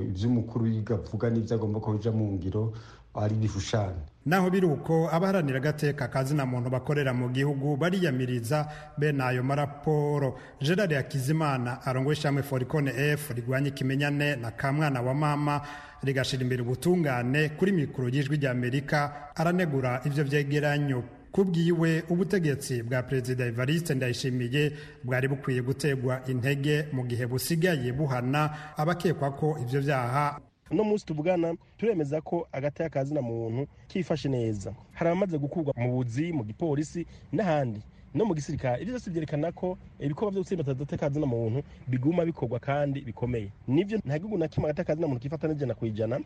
iby'umukuru 0.09 0.65
avuga 0.93 1.29
n'ibyo 1.29 1.55
agomba 1.55 1.79
ko 1.79 1.93
bija 1.95 2.11
mu 2.11 2.25
ngiro 2.35 2.73
ari 3.15 3.35
ibishushanyo 3.35 4.03
naho 4.29 4.49
biri 4.49 4.65
uko 4.65 5.09
abaharanira 5.11 5.57
agateka 5.57 6.07
kazina 6.07 6.45
muntu 6.45 6.69
bakorera 6.69 7.13
mu 7.13 7.29
gihugu 7.33 7.77
bariyamiriza 7.77 8.67
bene 8.97 9.23
ayo 9.23 9.43
maraporo. 9.43 10.37
Gerard 10.61 10.93
hakizimana 10.93 11.81
arongoye 11.85 12.13
ishyirahamwe 12.13 12.43
forikone 12.43 12.91
f 12.95 13.31
rigwanya 13.35 13.67
ikimenyane 13.73 14.35
na 14.35 14.51
kamwana 14.51 15.01
wa 15.01 15.13
mama 15.13 15.61
rigashira 16.03 16.43
imbere 16.43 16.61
ubutungane 16.61 17.49
kuri 17.57 17.71
mikoro 17.71 18.09
y'ijwi 18.09 18.37
ry'amerika 18.37 19.33
aranegura 19.35 20.01
ibyo 20.05 20.23
byegeranyo 20.23 21.03
kubwiwe 21.31 22.03
ubutegetsi 22.09 22.83
bwa 22.83 23.03
perezida 23.03 23.45
evariste 23.45 23.93
ndayishimiye 23.95 24.71
bwari 25.03 25.27
bukwiye 25.27 25.61
gutegwa 25.61 26.21
intege 26.27 26.85
mu 26.93 27.03
gihe 27.05 27.25
busigaye 27.25 27.91
buhana 27.93 28.49
abakekwa 28.77 29.31
ko 29.31 29.57
ibyo 29.61 29.81
byaha 29.81 30.39
uno 30.71 30.83
munsi 30.83 31.05
tuvugana 31.05 31.55
turemeza 31.77 32.21
ko 32.21 32.47
agateka 32.51 32.89
kazina 32.89 33.21
muntu 33.21 33.67
kifashe 33.87 34.29
neza. 34.29 34.73
Hari 34.93 35.09
abamaze 35.09 35.37
gukurwa 35.37 35.73
mu 35.77 35.91
buzi 35.97 36.31
mu 36.33 36.43
gipolisi 36.43 37.05
n'ahandi. 37.33 37.81
No 38.13 38.25
mu 38.25 38.33
gisirikare. 38.35 38.81
Ibyo 38.81 38.93
byose 38.97 39.09
byerekana 39.13 39.51
ko 39.53 39.77
ibikorwa 39.99 40.31
byo 40.31 40.41
gutsimbata 40.41 40.71
agateka 40.73 41.09
muntu 41.29 41.61
biguma 41.87 42.25
bikorwa 42.25 42.59
kandi 42.59 43.01
bikomeye. 43.05 43.51
Nibyo 43.67 43.97
nta 44.05 44.17
gihugu 44.19 44.37
na 44.37 44.47
kimwe 44.47 44.69
agateka 44.69 44.95
muntu 45.07 45.19
kifata 45.21 45.47
n'ijana 45.47 45.73
ku 45.77 45.85
ijana. 45.85 46.17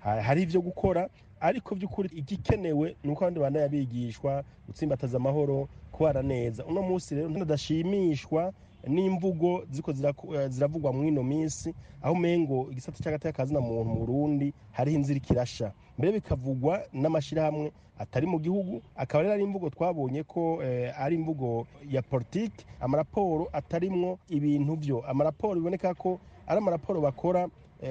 Hari 0.00 0.42
ibyo 0.46 0.60
gukora 0.62 1.08
ariko 1.40 1.74
by'ukuri 1.74 2.08
igikenewe 2.14 2.94
ni 3.04 3.10
uko 3.10 3.24
abandi 3.26 3.40
bana 3.40 3.58
yabigishwa 3.66 4.44
gutsimbataza 4.66 5.16
amahoro 5.18 5.66
kubara 5.92 6.22
neza. 6.22 6.62
Uno 6.64 6.82
munsi 6.82 7.14
rero 7.14 7.28
ndadashimishwa 7.28 8.52
n'imvugo 8.88 9.64
ziko 9.70 9.90
eh, 10.34 10.48
ziravugwa 10.50 10.92
muri 10.92 11.08
ino 11.08 11.22
minsi 11.22 11.74
aho 12.02 12.12
umengo 12.14 12.66
igisata 12.70 13.02
cy'agateka 13.02 13.36
kazina 13.36 13.60
muntu 13.60 13.84
mu 13.90 13.96
Burundi 14.06 14.52
hariho 14.72 14.96
inzira 14.98 15.16
ikirasha. 15.18 15.72
Mbere 15.98 16.12
bikavugwa 16.12 16.82
n'amashyirahamwe 16.92 17.72
atari 17.98 18.26
mu 18.26 18.38
gihugu 18.40 18.82
akaba 18.96 19.22
rero 19.22 19.34
ari 19.34 19.44
imvugo 19.44 19.70
twabonye 19.70 20.22
ko 20.24 20.58
eh, 20.64 20.90
ari 20.98 21.14
imvugo 21.16 21.66
ya 21.90 22.02
politiki 22.02 22.64
amaraporo 22.80 23.48
atarimwo 23.52 24.18
ibintu 24.28 24.76
byo 24.76 24.96
amaraporo 25.06 25.54
biboneka 25.54 25.94
ko 25.94 26.18
ari 26.46 26.58
amaraporo 26.58 27.00
bakora 27.00 27.46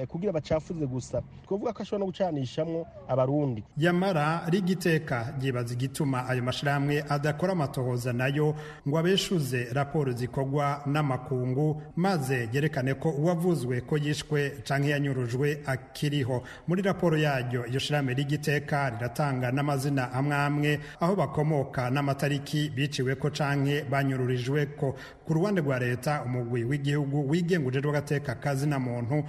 kugira 0.08 0.32
bacafuze 0.32 0.86
gusa. 0.86 1.22
Twavuga 1.46 1.72
ko 1.72 1.82
ashobora 1.82 1.98
no 2.00 2.06
gucanishamwo 2.06 2.86
abarundi. 3.08 3.64
Yamara 3.76 4.42
rigiteka 4.50 5.34
ryibaza 5.40 5.74
igituma 5.74 6.28
ayo 6.28 6.42
mashyirahamwe 6.42 7.04
adakora 7.08 7.52
amatohoza 7.52 8.12
na 8.12 8.26
yo 8.26 8.54
ngo 8.88 8.98
abeshuze 8.98 9.68
raporo 9.72 10.12
zikorwa 10.12 10.82
n'amakungu 10.86 11.82
maze 11.96 12.48
yerekane 12.52 12.94
ko 12.94 13.10
uwavuzwe 13.10 13.80
ko 13.80 13.96
yishwe 13.98 14.50
canke 14.64 14.88
yanyurujwe 14.90 15.60
akiriho. 15.66 16.42
Muri 16.68 16.82
raporo 16.82 17.16
yaryo 17.18 17.66
iyo 17.66 17.78
shyirahamwe 17.80 18.14
rigiteka 18.14 18.90
riratanga 18.90 19.52
n'amazina 19.52 20.12
amwe 20.12 20.36
amwe 20.36 20.80
aho 21.00 21.16
bakomoka 21.16 21.90
n'amatariki 21.90 22.70
biciwe 22.70 23.14
ko 23.14 23.30
canke 23.30 23.84
banyururijwe 23.90 24.66
ko 24.66 24.94
ku 25.26 25.34
ruhande 25.34 25.60
rwa 25.60 25.78
leta 25.78 26.22
umugwi 26.26 26.64
w'igihugu 26.64 27.28
wigenga 27.30 27.68
ujejwe 27.68 27.90
agateka 27.90 28.34
kazina 28.34 28.78
muntu 28.78 29.24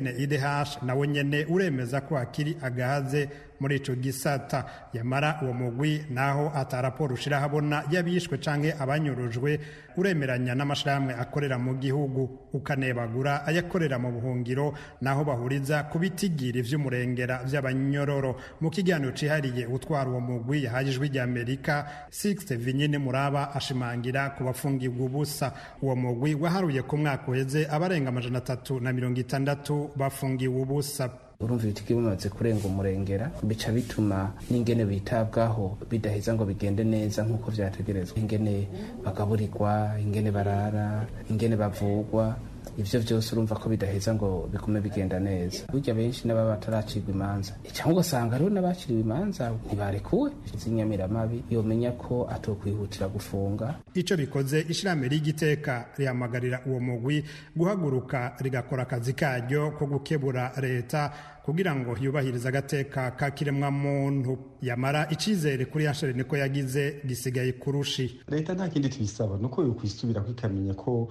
CNIDH 0.00 0.82
nawe 0.82 1.08
nyene 1.08 1.44
uremeza 1.48 2.00
ko 2.00 2.16
hakiri 2.16 2.56
agahaze 2.62 3.28
muri 3.60 3.76
ico 3.76 3.94
gisata 3.94 4.64
yamara 4.92 5.38
uwo 5.42 5.52
mugwi 5.52 6.04
naho 6.10 6.52
ata 6.54 6.80
raporo 6.82 7.14
ushira 7.14 7.40
habona 7.40 7.84
y'abishwe 7.90 8.38
canke 8.38 8.72
abanyurujwe 8.78 9.60
uremeranya 9.96 10.54
n'amashirahamwe 10.54 11.14
akorera 11.14 11.58
mu 11.58 11.74
gihugu. 11.80 12.28
Ukanebagura 12.52 13.46
ayakorera 13.46 13.98
mu 13.98 14.12
buhungiro 14.12 14.74
naho 15.00 15.24
bahuriza 15.24 15.88
ku 15.88 15.98
bitigiri 15.98 16.60
vy'umurengera 16.62 17.44
vy'abanyororo. 17.44 18.36
Mu 18.60 18.70
kiganiro 18.70 19.12
cihariye 19.12 19.66
utwara 19.66 20.10
uwo 20.10 20.20
mugwi 20.20 20.64
yahaye 20.64 20.88
ijwi 20.92 21.08
ry'amerika 21.08 21.86
Sixte 22.10 22.56
Vinyine 22.56 22.98
Muraba 22.98 23.54
ashimangira 23.54 24.30
ku 24.36 24.44
bafungirwa 24.44 25.06
ubusa 25.06 25.52
uwo 25.82 25.96
mugwi 25.96 26.34
waharuye 26.34 26.82
ku 26.82 26.96
mwaka 26.96 27.30
uheze 27.32 27.66
abarenga 27.70 28.08
amajana 28.08 28.38
atatu 28.38 28.80
na 28.80 28.92
mirongo 28.92 29.20
itandatu 29.20 29.90
bafungiwe 29.96 30.60
ubusa. 30.62 31.25
Urumva 31.40 31.64
ibiti 31.64 31.94
bimaze 31.94 32.28
kurenga 32.28 32.64
umurengera 32.66 33.30
bica 33.42 33.70
bituma 33.72 34.32
n'ingene 34.50 34.84
bitabwaho 34.84 35.76
bidaheza 35.90 36.34
ngo 36.34 36.44
bigende 36.44 36.84
neza 36.84 37.22
nk'uko 37.26 37.50
vyategerezwa. 37.50 38.16
Ingene 38.18 38.68
bagaburirwa 39.04 39.72
ingene 40.00 40.30
barara 40.30 41.06
ingene 41.30 41.56
bavugwa 41.56 42.36
ivyo 42.78 43.00
vyose 43.00 43.32
urumva 43.34 43.54
ko 43.56 43.68
bidaheza 43.68 44.14
ngo 44.14 44.48
bigume 44.52 44.80
bigenda 44.80 45.20
neza. 45.20 45.64
Burya 45.72 45.94
benshi 45.94 46.28
n'ababa 46.28 46.50
bataracirwa 46.56 47.10
imanza. 47.10 47.52
Cyangwa 47.72 47.92
ugasanga 47.94 48.32
hariho 48.36 48.50
n'abaciriwe 48.50 49.00
imanza 49.00 49.50
ntibarekuwe. 49.66 50.30
Z'inyamiramabi 50.60 51.42
yomenya 51.50 51.92
ko 51.96 52.28
atokwihutira 52.30 53.08
gufunga. 53.08 53.74
Ico 53.94 54.16
bikoze 54.16 54.60
ishirahamwe 54.68 55.08
ry'igiteka 55.08 55.86
rihamagarira 55.98 56.60
uwo 56.66 56.80
mugwi 56.80 57.24
guhaguruka 57.56 58.36
rigakora 58.40 58.82
akazi 58.82 59.12
karyo 59.12 59.70
ko 59.78 59.86
gukebura 59.86 60.52
leta 60.60 61.12
kugira 61.44 61.74
ngo 61.76 61.96
yubahirize 62.00 62.48
agateka 62.48 63.10
ka 63.16 63.30
kiremwa 63.30 63.70
muntu 63.70 64.38
yamara 64.62 65.06
icizere 65.10 65.64
kuri 65.64 65.84
yashere 65.84 66.12
niko 66.12 66.36
yagize 66.36 67.00
gisigaye 67.06 67.52
kurushi 67.52 68.20
leta 68.28 68.54
nta 68.54 68.68
kindi 68.68 68.88
tuyisaba 68.88 69.36
nuko 69.38 69.62
yokwisubirako 69.62 70.30
ikamenya 70.30 70.74
ko 70.74 71.08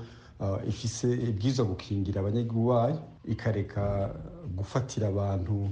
ifise 0.68 1.08
ibwirizwa 1.14 1.66
gukingira 1.66 2.22
abanyagihugu 2.22 2.70
bayo 2.70 2.98
ikareka 3.26 4.12
gufatira 4.58 5.08
abantu 5.08 5.70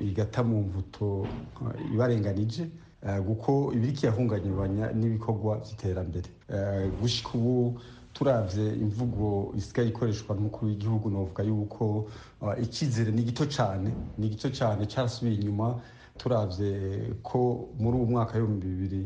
igata 0.00 0.42
mu 0.42 0.62
mvuto 0.66 1.06
uh, 1.20 1.92
ibarenganije 1.94 2.64
kuko 3.26 3.72
ibiriki 3.74 4.06
yahunganyibanya 4.06 4.92
n'ibikorwa 4.92 5.56
by'iterambere 5.62 6.28
gushika 7.00 7.30
ubu 7.38 7.80
turavye 8.12 8.66
imvugo 8.84 9.52
isigaye 9.56 9.88
ikoreshwa 9.88 10.34
n'umukuru 10.36 10.66
w'igihugu 10.70 11.10
novuga 11.10 11.42
yuko 11.42 12.06
icyizere 12.62 13.10
ni 13.12 13.22
gito 13.22 13.46
cyane 13.46 13.88
ni 14.18 14.28
gito 14.28 14.48
cyane 14.50 14.84
cyarasubiye 14.90 15.36
inyuma 15.40 15.80
turavye 16.18 16.70
ko 17.22 17.68
muri 17.80 17.96
ubu 17.96 18.06
mwaka 18.12 18.32
w'ibihumbi 18.38 18.66
bibiri 18.68 19.02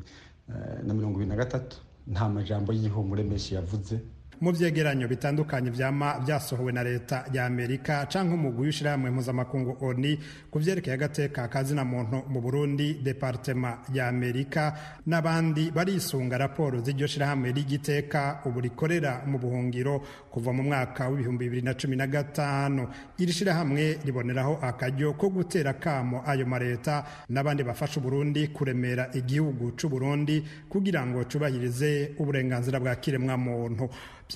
na 0.86 0.92
mirongo 0.94 1.16
ibiri 1.16 1.30
na 1.30 1.36
gatatu 1.36 1.76
nta 2.12 2.28
majambo 2.28 2.72
y'igihumure 2.72 3.22
menshi 3.22 3.54
yavuze. 3.54 4.00
Mu 4.44 4.52
vyegeranyo 4.52 5.08
bitandukanye 5.08 5.70
vyama 5.70 6.18
vyasohowe 6.20 6.72
na 6.72 6.82
leta 6.84 7.24
ya 7.32 7.46
amerika 7.46 8.06
canke 8.12 8.34
umugwi 8.34 8.66
w'ishirahamwe 8.66 9.10
mpuzamakungu 9.10 9.76
oni 9.80 10.18
ku 10.50 10.58
vyerekeye 10.58 10.94
agateka 10.94 11.48
kazina 11.48 11.84
muntu 11.84 12.22
mu 12.28 12.40
burundi 12.40 12.94
departema 13.02 13.78
ya 13.92 14.08
amerika 14.08 14.76
n'abandi 15.06 15.70
barisunga 15.70 16.38
raporo 16.38 16.80
z'iryo 16.84 17.06
shirahamwe 17.06 17.52
ry'igiteka 17.52 18.40
ubu 18.44 18.60
rikorera 18.60 19.22
mu 19.26 19.38
buhungiro 19.38 20.02
kuva 20.30 20.52
mu 20.52 20.62
mwaka 20.62 21.08
w'ibihumbi 21.08 21.44
bibiri 21.44 21.62
na 21.62 21.74
cumi 21.74 21.96
na 21.96 22.06
gatanu. 22.06 22.88
Iri 23.18 23.32
shirahamwe 23.32 23.98
riboneraho 24.04 24.58
akaryo 24.62 25.12
ko 25.14 25.28
gutera 25.30 25.72
kamo 25.72 26.22
ayo 26.26 26.46
mareta 26.46 27.04
n'abandi 27.30 27.62
bafasha 27.64 28.00
uburundi 28.00 28.48
kuremera 28.48 29.08
igihugu 29.14 29.72
c'uburundi 29.72 30.44
kugira 30.68 31.06
ngo 31.06 31.24
cubahirize 31.24 32.12
uburenganzira 32.18 32.80
bwa 32.80 32.96
kiremwa 32.96 33.38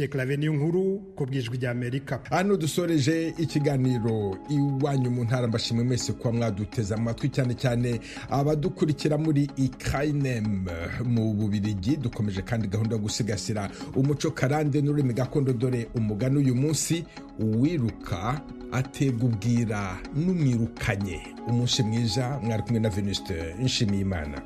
Claver 0.07 0.39
niyo 0.39 0.53
nkuru 0.53 1.03
ku 1.17 1.27
bwijwi 1.27 1.57
rya 1.59 1.71
Amerika. 1.71 2.21
Hano 2.31 2.57
dusoreje 2.57 3.35
ikiganiro 3.39 4.39
iwanyu 4.51 5.11
mu 5.11 5.25
ntara 5.25 5.47
mbashimwe 5.49 5.85
mwese 5.85 6.13
kuba 6.13 6.33
mwaduteze 6.33 6.95
amatwi 6.95 7.29
cyane 7.29 7.55
cyane 7.55 8.01
abadukurikira 8.31 9.19
muri 9.19 9.51
Ukrainem 9.59 10.67
mu 11.05 11.35
Bubirigi. 11.35 11.97
Dukomeje 11.97 12.43
kandi 12.43 12.69
gahunda 12.69 12.95
yo 12.97 13.03
gusigasira 13.03 13.71
umuco 13.97 14.31
karande 14.31 14.81
n'ururimi 14.83 15.15
gakondo 15.15 15.53
dore 15.53 15.89
umugani 15.95 16.37
uyu 16.39 16.55
munsi 16.55 17.05
uwiruka 17.41 18.41
atega 18.73 19.25
ubwira 19.25 19.97
n'umwirukanye. 20.15 21.21
Umunsi 21.49 21.83
mwiza 21.83 22.41
mwari 22.43 22.63
kumwe 22.63 22.81
na 22.81 22.89
Venuste 22.89 23.55
Nshimiyimana. 23.63 24.43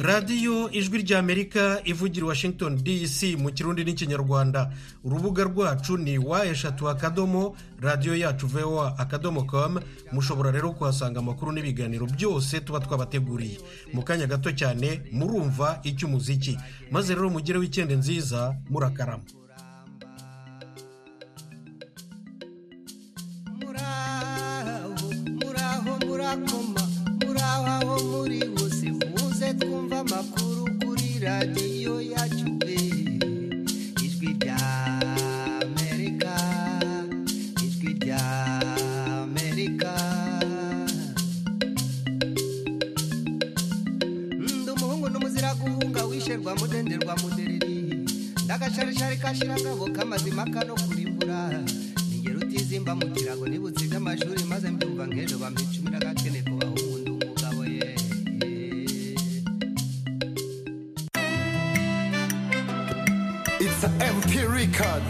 Radiyo 0.00 0.70
ijwi 0.72 0.98
ry'amerika 1.02 1.80
ivugira 1.84 2.26
washington 2.26 2.76
dc 2.84 3.22
mu 3.38 3.50
kirundi 3.52 3.84
n'ikinyarwanda. 3.84 4.72
Urubuga 5.04 5.44
rwacu 5.44 5.96
ni 5.96 6.18
wa 6.18 6.46
eshatu 6.46 6.88
akadomo 6.88 7.56
radiyo 7.80 8.16
yacu 8.16 8.46
voa 8.46 8.98
akadomo 8.98 9.44
com. 9.44 9.80
Mushobora 10.12 10.50
rero 10.50 10.72
kuhasanga 10.72 11.20
amakuru 11.20 11.52
n'ibiganiro 11.52 12.06
byose 12.06 12.60
tuba 12.60 12.80
twabateguriye. 12.80 13.58
Mu 13.92 14.02
kanya 14.02 14.26
gato 14.26 14.52
cyane 14.52 15.02
murumva 15.12 15.80
icy'umuziki. 15.82 16.58
Maze 16.90 17.14
rero 17.14 17.30
mugire 17.30 17.58
wikende 17.58 17.96
nziza 17.96 18.56
murakarama 18.70 19.22
radiyo 31.26 31.94
yacu 32.00 32.46
ijwi 34.04 34.28
rya 34.40 34.56
amerika 35.62 36.32
ijwi 37.66 37.90
rya 38.00 38.20
amerika 39.22 39.90
ndi 44.38 44.70
umuhungu 44.70 45.08
n'umuzira 45.08 45.54
guhunga 45.54 46.04
wisherwa 46.04 46.54
mudenderwa 46.56 47.16
mudereri. 47.22 48.06
Ndagasharishari 48.44 49.16
kashiragabo 49.16 49.84
k'amazima 49.94 50.44
kano 50.54 50.74
kurimbura 50.74 51.62
ningero 52.10 52.38
utizimba 52.40 52.94
mu 52.94 53.06
kirago 53.14 53.46
nibutse 53.48 53.84
iby'amashuri 53.84 54.44
maze 54.44 54.70
mbyumva 54.70 55.06
nk'ejo 55.06 55.38
bampa 55.38 55.60
icumi 55.62 55.90
record. 64.66 65.02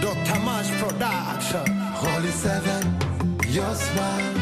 Dr. 0.00 0.40
Mash 0.44 0.70
Production. 0.80 1.66
Holy 1.94 2.30
Seven, 2.30 2.98
your 3.48 3.74
smile. 3.74 4.39